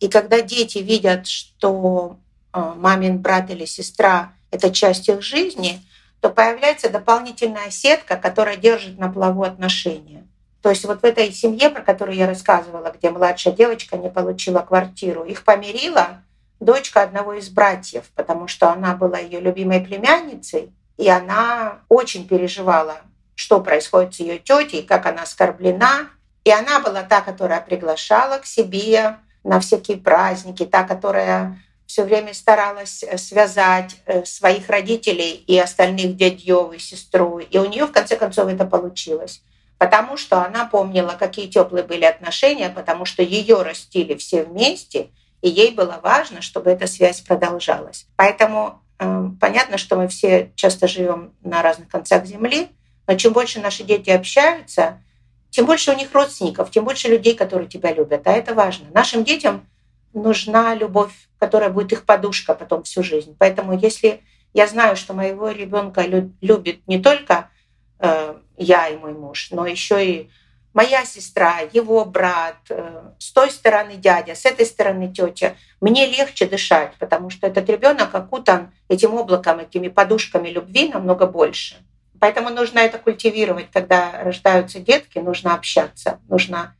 и 0.00 0.08
когда 0.08 0.40
дети 0.40 0.78
видят, 0.78 1.26
что 1.26 2.18
э, 2.52 2.72
мамин 2.76 3.18
брат 3.18 3.50
или 3.50 3.64
сестра— 3.64 4.32
это 4.50 4.70
часть 4.70 5.08
их 5.08 5.22
жизни, 5.22 5.80
то 6.20 6.30
появляется 6.30 6.90
дополнительная 6.90 7.70
сетка, 7.70 8.16
которая 8.16 8.56
держит 8.56 8.98
на 8.98 9.08
плаву 9.10 9.42
отношения. 9.42 10.26
То 10.62 10.70
есть 10.70 10.84
вот 10.84 11.02
в 11.02 11.04
этой 11.04 11.30
семье, 11.32 11.70
про 11.70 11.82
которую 11.82 12.16
я 12.16 12.26
рассказывала, 12.26 12.92
где 12.96 13.10
младшая 13.10 13.54
девочка 13.54 13.96
не 13.96 14.10
получила 14.10 14.60
квартиру, 14.60 15.24
их 15.24 15.44
помирила 15.44 16.22
дочка 16.58 17.02
одного 17.02 17.34
из 17.34 17.48
братьев, 17.48 18.10
потому 18.14 18.48
что 18.48 18.72
она 18.72 18.96
была 18.96 19.18
ее 19.18 19.40
любимой 19.40 19.80
племянницей, 19.80 20.72
и 20.96 21.08
она 21.08 21.80
очень 21.88 22.26
переживала, 22.26 22.98
что 23.34 23.60
происходит 23.60 24.14
с 24.14 24.20
ее 24.20 24.38
тетей, 24.38 24.82
как 24.82 25.06
она 25.06 25.22
оскорблена. 25.22 26.08
И 26.44 26.50
она 26.50 26.80
была 26.80 27.02
та, 27.02 27.20
которая 27.20 27.60
приглашала 27.60 28.38
к 28.38 28.46
себе 28.46 29.18
на 29.44 29.60
всякие 29.60 29.98
праздники, 29.98 30.64
та, 30.64 30.84
которая 30.84 31.60
все 31.86 32.02
время 32.04 32.34
старалась 32.34 33.02
э, 33.02 33.16
связать 33.16 33.96
э, 34.06 34.24
своих 34.24 34.68
родителей 34.68 35.32
и 35.32 35.58
остальных 35.58 36.16
дядьев 36.16 36.72
и 36.72 36.78
сестру. 36.78 37.38
И 37.38 37.58
у 37.58 37.66
нее 37.66 37.86
в 37.86 37.92
конце 37.92 38.16
концов 38.16 38.48
это 38.48 38.64
получилось. 38.64 39.42
Потому 39.78 40.16
что 40.16 40.42
она 40.42 40.64
помнила, 40.64 41.16
какие 41.18 41.48
теплые 41.48 41.84
были 41.84 42.04
отношения, 42.04 42.70
потому 42.70 43.04
что 43.04 43.22
ее 43.22 43.62
растили 43.62 44.14
все 44.14 44.42
вместе, 44.44 45.10
и 45.42 45.50
ей 45.50 45.72
было 45.72 46.00
важно, 46.02 46.40
чтобы 46.40 46.70
эта 46.70 46.86
связь 46.86 47.20
продолжалась. 47.20 48.06
Поэтому 48.16 48.82
понятно, 48.98 49.78
что 49.78 49.96
мы 49.96 50.08
все 50.08 50.52
часто 50.54 50.88
живем 50.88 51.32
на 51.42 51.62
разных 51.62 51.88
концах 51.88 52.24
Земли, 52.26 52.68
но 53.06 53.14
чем 53.16 53.32
больше 53.32 53.60
наши 53.60 53.84
дети 53.84 54.10
общаются, 54.10 55.02
тем 55.50 55.66
больше 55.66 55.92
у 55.92 55.96
них 55.96 56.12
родственников, 56.12 56.70
тем 56.70 56.84
больше 56.84 57.08
людей, 57.08 57.34
которые 57.34 57.68
тебя 57.68 57.92
любят. 57.92 58.26
А 58.26 58.32
это 58.32 58.54
важно. 58.54 58.86
Нашим 58.92 59.24
детям 59.24 59.66
нужна 60.12 60.74
любовь, 60.74 61.12
которая 61.38 61.70
будет 61.70 61.92
их 61.92 62.04
подушка 62.04 62.54
потом 62.54 62.82
всю 62.82 63.02
жизнь. 63.02 63.36
Поэтому 63.38 63.78
если 63.78 64.22
я 64.54 64.66
знаю, 64.66 64.96
что 64.96 65.12
моего 65.12 65.50
ребенка 65.50 66.02
любит 66.40 66.86
не 66.86 66.98
только 66.98 67.50
э, 67.98 68.34
я 68.56 68.88
и 68.88 68.96
мой 68.96 69.12
муж, 69.12 69.48
но 69.50 69.66
еще 69.66 70.04
и 70.04 70.30
моя 70.76 71.06
сестра, 71.06 71.60
его 71.72 72.04
брат, 72.04 72.58
э, 72.68 73.12
с 73.18 73.32
той 73.32 73.50
стороны 73.50 73.94
дядя, 73.96 74.34
с 74.34 74.44
этой 74.44 74.66
стороны 74.66 75.10
тетя, 75.10 75.56
мне 75.80 76.06
легче 76.06 76.46
дышать, 76.46 76.92
потому 76.98 77.30
что 77.30 77.46
этот 77.46 77.66
ребенок 77.70 78.14
окутан 78.14 78.74
этим 78.88 79.14
облаком, 79.14 79.60
этими 79.60 79.88
подушками 79.88 80.50
любви 80.50 80.90
намного 80.90 81.26
больше. 81.26 81.76
Поэтому 82.20 82.50
нужно 82.50 82.80
это 82.80 82.98
культивировать, 82.98 83.68
когда 83.72 84.22
рождаются 84.22 84.78
детки, 84.78 85.18
нужно 85.18 85.54
общаться, 85.54 86.20
нужно 86.28 86.76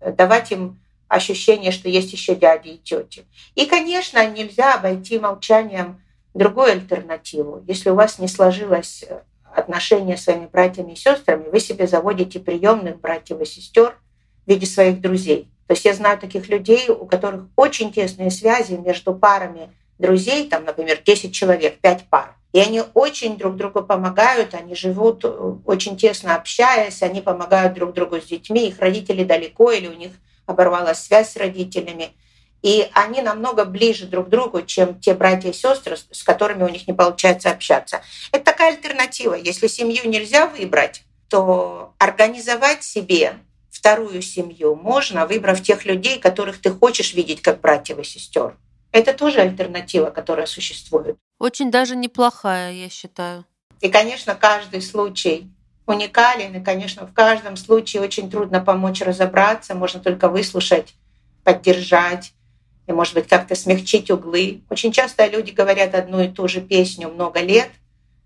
э, 0.00 0.12
давать 0.12 0.52
им 0.52 0.80
ощущение, 1.08 1.72
что 1.72 1.88
есть 1.88 2.12
еще 2.12 2.36
дяди 2.36 2.68
и 2.68 2.78
тети. 2.78 3.24
И, 3.56 3.66
конечно, 3.66 4.24
нельзя 4.30 4.74
обойти 4.76 5.18
молчанием 5.18 6.00
другую 6.34 6.70
альтернативу. 6.70 7.64
Если 7.66 7.90
у 7.90 7.96
вас 7.96 8.20
не 8.20 8.28
сложилось 8.28 9.04
э, 9.08 9.22
отношения 9.60 10.16
с 10.16 10.24
своими 10.24 10.46
братьями 10.46 10.92
и 10.92 10.96
сестрами, 10.96 11.48
вы 11.48 11.60
себе 11.60 11.86
заводите 11.86 12.40
приемных 12.40 13.00
братьев 13.00 13.40
и 13.40 13.44
сестер 13.44 13.96
в 14.46 14.50
виде 14.50 14.66
своих 14.66 15.00
друзей. 15.00 15.50
То 15.66 15.74
есть 15.74 15.84
я 15.84 15.94
знаю 15.94 16.18
таких 16.18 16.48
людей, 16.48 16.88
у 16.88 17.06
которых 17.06 17.44
очень 17.54 17.92
тесные 17.92 18.32
связи 18.32 18.72
между 18.72 19.14
парами 19.14 19.70
друзей, 19.98 20.48
там, 20.48 20.64
например, 20.64 21.00
10 21.04 21.32
человек, 21.32 21.78
5 21.78 22.06
пар. 22.10 22.34
И 22.52 22.58
они 22.58 22.82
очень 22.94 23.36
друг 23.36 23.56
другу 23.56 23.82
помогают, 23.82 24.54
они 24.54 24.74
живут 24.74 25.24
э, 25.24 25.28
очень 25.64 25.96
тесно 25.96 26.34
общаясь, 26.34 27.02
они 27.02 27.20
помогают 27.20 27.74
друг 27.74 27.92
другу 27.94 28.20
с 28.20 28.24
детьми, 28.24 28.66
их 28.66 28.80
родители 28.80 29.22
далеко 29.22 29.70
или 29.70 29.86
у 29.86 29.92
них 29.92 30.10
оборвалась 30.46 30.98
связь 30.98 31.30
с 31.30 31.36
родителями. 31.36 32.08
И 32.62 32.90
они 32.92 33.22
намного 33.22 33.64
ближе 33.64 34.06
друг 34.06 34.26
к 34.26 34.30
другу, 34.30 34.62
чем 34.62 35.00
те 35.00 35.14
братья 35.14 35.50
и 35.50 35.54
сестры, 35.54 35.96
с 35.96 36.22
которыми 36.22 36.62
у 36.64 36.68
них 36.68 36.86
не 36.86 36.92
получается 36.92 37.50
общаться. 37.50 38.02
Это 38.32 38.44
такая 38.44 38.74
альтернатива. 38.74 39.34
Если 39.34 39.66
семью 39.66 40.08
нельзя 40.08 40.46
выбрать, 40.46 41.04
то 41.28 41.94
организовать 41.98 42.84
себе 42.84 43.34
вторую 43.70 44.20
семью 44.20 44.74
можно, 44.74 45.26
выбрав 45.26 45.62
тех 45.62 45.86
людей, 45.86 46.18
которых 46.18 46.60
ты 46.60 46.70
хочешь 46.70 47.14
видеть 47.14 47.40
как 47.40 47.60
братьев 47.60 47.98
и 47.98 48.04
сестер. 48.04 48.56
Это 48.92 49.14
тоже 49.14 49.40
альтернатива, 49.40 50.10
которая 50.10 50.46
существует. 50.46 51.16
Очень 51.38 51.70
даже 51.70 51.96
неплохая, 51.96 52.72
я 52.72 52.90
считаю. 52.90 53.46
И, 53.80 53.88
конечно, 53.88 54.34
каждый 54.34 54.82
случай 54.82 55.48
уникален, 55.86 56.54
и, 56.54 56.62
конечно, 56.62 57.06
в 57.06 57.14
каждом 57.14 57.56
случае 57.56 58.02
очень 58.02 58.30
трудно 58.30 58.60
помочь 58.60 59.00
разобраться, 59.00 59.74
можно 59.74 60.00
только 60.00 60.28
выслушать, 60.28 60.94
поддержать, 61.44 62.34
и, 62.90 62.92
может 62.92 63.14
быть, 63.14 63.28
как-то 63.28 63.54
смягчить 63.54 64.10
углы. 64.10 64.62
Очень 64.68 64.92
часто 64.92 65.26
люди 65.26 65.52
говорят 65.52 65.94
одну 65.94 66.20
и 66.20 66.28
ту 66.28 66.48
же 66.48 66.60
песню 66.60 67.08
много 67.08 67.40
лет, 67.40 67.70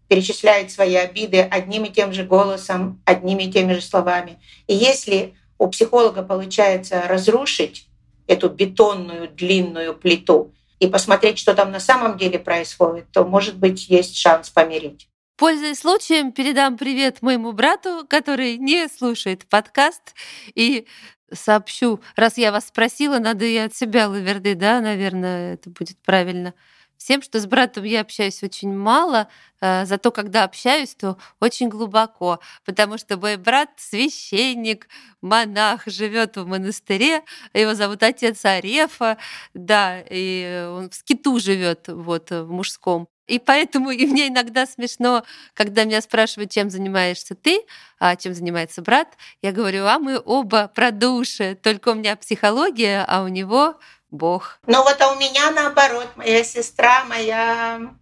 перечисляют 0.08 0.70
свои 0.70 0.94
обиды 0.96 1.40
одним 1.40 1.84
и 1.84 1.90
тем 1.90 2.12
же 2.12 2.24
голосом, 2.24 3.00
одними 3.04 3.44
и 3.44 3.52
теми 3.52 3.74
же 3.74 3.80
словами. 3.80 4.38
И 4.66 4.74
если 4.74 5.34
у 5.58 5.68
психолога 5.68 6.22
получается 6.22 7.02
разрушить 7.06 7.86
эту 8.26 8.48
бетонную 8.48 9.28
длинную 9.28 9.94
плиту 9.94 10.52
и 10.78 10.86
посмотреть, 10.86 11.38
что 11.38 11.54
там 11.54 11.70
на 11.70 11.80
самом 11.80 12.18
деле 12.18 12.38
происходит, 12.38 13.06
то, 13.12 13.24
может 13.24 13.56
быть, 13.56 13.88
есть 13.88 14.16
шанс 14.16 14.50
помирить. 14.50 15.08
Пользуясь 15.36 15.80
случаем, 15.80 16.32
передам 16.32 16.78
привет 16.78 17.20
моему 17.20 17.52
брату, 17.52 18.06
который 18.08 18.56
не 18.56 18.88
слушает 18.88 19.46
подкаст, 19.48 20.14
и 20.54 20.86
сообщу, 21.34 22.00
раз 22.16 22.38
я 22.38 22.52
вас 22.52 22.68
спросила, 22.68 23.18
надо 23.18 23.44
и 23.44 23.56
от 23.56 23.74
себя 23.74 24.08
лаверды, 24.08 24.54
да, 24.54 24.80
наверное, 24.80 25.54
это 25.54 25.70
будет 25.70 25.98
правильно. 26.02 26.54
Всем, 26.96 27.22
что 27.22 27.40
с 27.40 27.46
братом 27.46 27.84
я 27.84 28.00
общаюсь 28.00 28.42
очень 28.42 28.72
мало, 28.74 29.28
э, 29.60 29.84
зато 29.84 30.10
когда 30.10 30.44
общаюсь, 30.44 30.94
то 30.94 31.18
очень 31.40 31.68
глубоко, 31.68 32.40
потому 32.64 32.98
что 32.98 33.16
мой 33.18 33.36
брат 33.36 33.70
священник, 33.76 34.88
монах, 35.20 35.82
живет 35.86 36.36
в 36.36 36.46
монастыре, 36.46 37.22
его 37.52 37.74
зовут 37.74 38.02
отец 38.02 38.44
Арефа, 38.44 39.18
да, 39.54 40.00
и 40.08 40.66
он 40.70 40.90
в 40.90 40.94
скиту 40.94 41.38
живет, 41.40 41.88
вот, 41.88 42.30
в 42.30 42.46
мужском. 42.50 43.08
И 43.26 43.38
поэтому 43.38 43.90
и 43.90 44.06
мне 44.06 44.28
иногда 44.28 44.66
смешно, 44.66 45.24
когда 45.54 45.84
меня 45.84 46.00
спрашивают, 46.00 46.50
чем 46.50 46.70
занимаешься 46.70 47.34
ты, 47.34 47.62
а 47.98 48.16
чем 48.16 48.34
занимается 48.34 48.82
брат. 48.82 49.08
Я 49.40 49.52
говорю, 49.52 49.86
а 49.86 49.98
мы 49.98 50.20
оба 50.22 50.68
про 50.68 50.90
души, 50.90 51.58
только 51.62 51.90
у 51.90 51.94
меня 51.94 52.16
психология, 52.16 53.04
а 53.08 53.22
у 53.22 53.28
него 53.28 53.76
Бог. 54.10 54.58
Ну 54.66 54.82
вот 54.82 55.00
а 55.00 55.12
у 55.12 55.16
меня 55.16 55.50
наоборот, 55.50 56.08
моя 56.16 56.44
сестра, 56.44 57.04
моя 57.04 57.94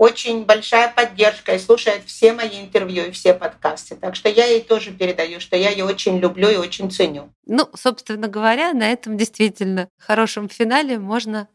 очень 0.00 0.46
большая 0.46 0.90
поддержка 0.90 1.54
и 1.54 1.58
слушает 1.58 2.04
все 2.06 2.32
мои 2.32 2.62
интервью 2.62 3.04
и 3.04 3.10
все 3.10 3.34
подкасты. 3.34 3.96
Так 3.96 4.16
что 4.16 4.30
я 4.30 4.46
ей 4.46 4.62
тоже 4.62 4.92
передаю, 4.92 5.40
что 5.40 5.56
я 5.56 5.68
ее 5.68 5.84
очень 5.84 6.18
люблю 6.18 6.48
и 6.48 6.56
очень 6.56 6.90
ценю. 6.90 7.30
Ну, 7.44 7.68
собственно 7.74 8.26
говоря, 8.26 8.72
на 8.72 8.90
этом 8.90 9.18
действительно 9.18 9.90
хорошем 9.98 10.48
финале 10.48 10.98
можно 10.98 11.48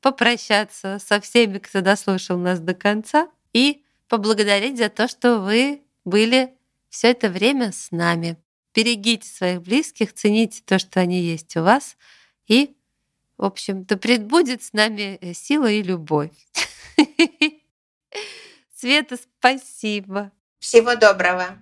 попрощаться 0.00 0.98
со 0.98 1.20
всеми, 1.20 1.58
кто 1.58 1.80
дослушал 1.80 2.38
нас 2.38 2.60
до 2.60 2.74
конца, 2.74 3.28
и 3.52 3.84
поблагодарить 4.08 4.78
за 4.78 4.88
то, 4.88 5.08
что 5.08 5.40
вы 5.40 5.82
были 6.04 6.54
все 6.88 7.10
это 7.10 7.28
время 7.28 7.72
с 7.72 7.90
нами. 7.90 8.36
Берегите 8.74 9.28
своих 9.28 9.62
близких, 9.62 10.14
цените 10.14 10.62
то, 10.64 10.78
что 10.78 11.00
они 11.00 11.20
есть 11.20 11.56
у 11.56 11.62
вас, 11.62 11.96
и, 12.46 12.76
в 13.36 13.44
общем, 13.44 13.84
да 13.84 13.96
предбудет 13.96 14.62
с 14.62 14.72
нами 14.72 15.18
э, 15.20 15.34
сила 15.34 15.70
и 15.70 15.82
любовь. 15.82 16.30
Света, 18.74 19.16
спасибо. 19.16 20.30
Всего 20.60 20.94
доброго. 20.94 21.58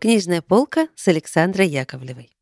Книжная 0.00 0.42
полка 0.42 0.88
с 0.94 1.08
Александрой 1.08 1.68
Яковлевой. 1.68 2.37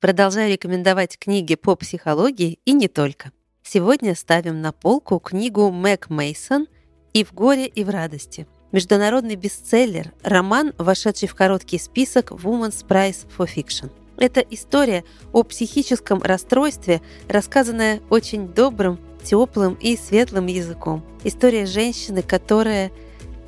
Продолжаю 0.00 0.50
рекомендовать 0.50 1.18
книги 1.18 1.56
по 1.56 1.76
психологии 1.76 2.58
и 2.64 2.72
не 2.72 2.88
только. 2.88 3.32
Сегодня 3.62 4.14
ставим 4.14 4.62
на 4.62 4.72
полку 4.72 5.18
книгу 5.18 5.70
Мэг 5.70 6.08
Мейсон 6.08 6.68
«И 7.12 7.22
в 7.22 7.34
горе, 7.34 7.66
и 7.66 7.84
в 7.84 7.90
радости». 7.90 8.46
Международный 8.72 9.34
бестселлер, 9.34 10.14
роман, 10.22 10.72
вошедший 10.78 11.28
в 11.28 11.34
короткий 11.34 11.78
список 11.78 12.30
Women's 12.30 12.82
Prize 12.86 13.26
for 13.36 13.46
Fiction. 13.46 13.90
Это 14.16 14.40
история 14.40 15.04
о 15.34 15.42
психическом 15.42 16.22
расстройстве, 16.22 17.02
рассказанная 17.28 18.00
очень 18.08 18.48
добрым 18.48 18.98
теплым 19.22 19.74
и 19.74 19.98
светлым 19.98 20.46
языком. 20.46 21.04
История 21.24 21.66
женщины, 21.66 22.22
которая 22.22 22.90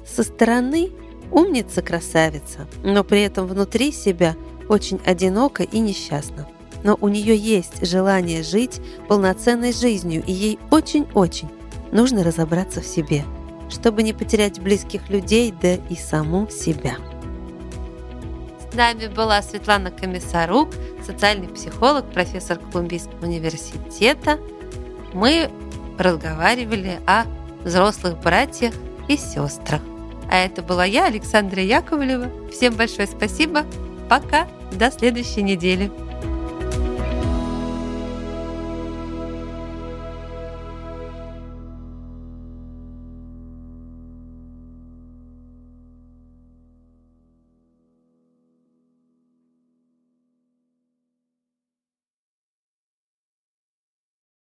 со 0.06 0.22
стороны 0.22 0.90
умница-красавица, 1.30 2.68
но 2.84 3.04
при 3.04 3.22
этом 3.22 3.46
внутри 3.46 3.90
себя 3.90 4.36
очень 4.68 5.00
одинока 5.04 5.62
и 5.62 5.78
несчастна. 5.78 6.46
Но 6.84 6.98
у 7.00 7.08
нее 7.08 7.36
есть 7.36 7.86
желание 7.86 8.42
жить 8.42 8.80
полноценной 9.08 9.72
жизнью, 9.72 10.22
и 10.26 10.32
ей 10.32 10.58
очень-очень 10.70 11.48
нужно 11.92 12.24
разобраться 12.24 12.80
в 12.80 12.86
себе, 12.86 13.24
чтобы 13.70 14.02
не 14.02 14.12
потерять 14.12 14.60
близких 14.60 15.08
людей, 15.08 15.54
да 15.62 15.74
и 15.74 15.94
саму 15.94 16.48
себя. 16.50 16.96
С 18.70 18.74
нами 18.74 19.06
была 19.06 19.42
Светлана 19.42 19.90
Комиссарук, 19.90 20.70
социальный 21.06 21.48
психолог, 21.48 22.10
профессор 22.10 22.58
Колумбийского 22.58 23.26
университета. 23.26 24.40
Мы 25.12 25.50
разговаривали 25.98 26.98
о 27.06 27.24
взрослых 27.64 28.18
братьях 28.20 28.74
и 29.08 29.16
сестрах. 29.16 29.82
А 30.30 30.38
это 30.38 30.62
была 30.62 30.86
я, 30.86 31.06
Александра 31.06 31.62
Яковлева. 31.62 32.30
Всем 32.50 32.74
большое 32.74 33.06
спасибо. 33.06 33.66
Пока. 34.12 34.46
До 34.72 34.90
следующей 34.90 35.40
недели. 35.40 35.90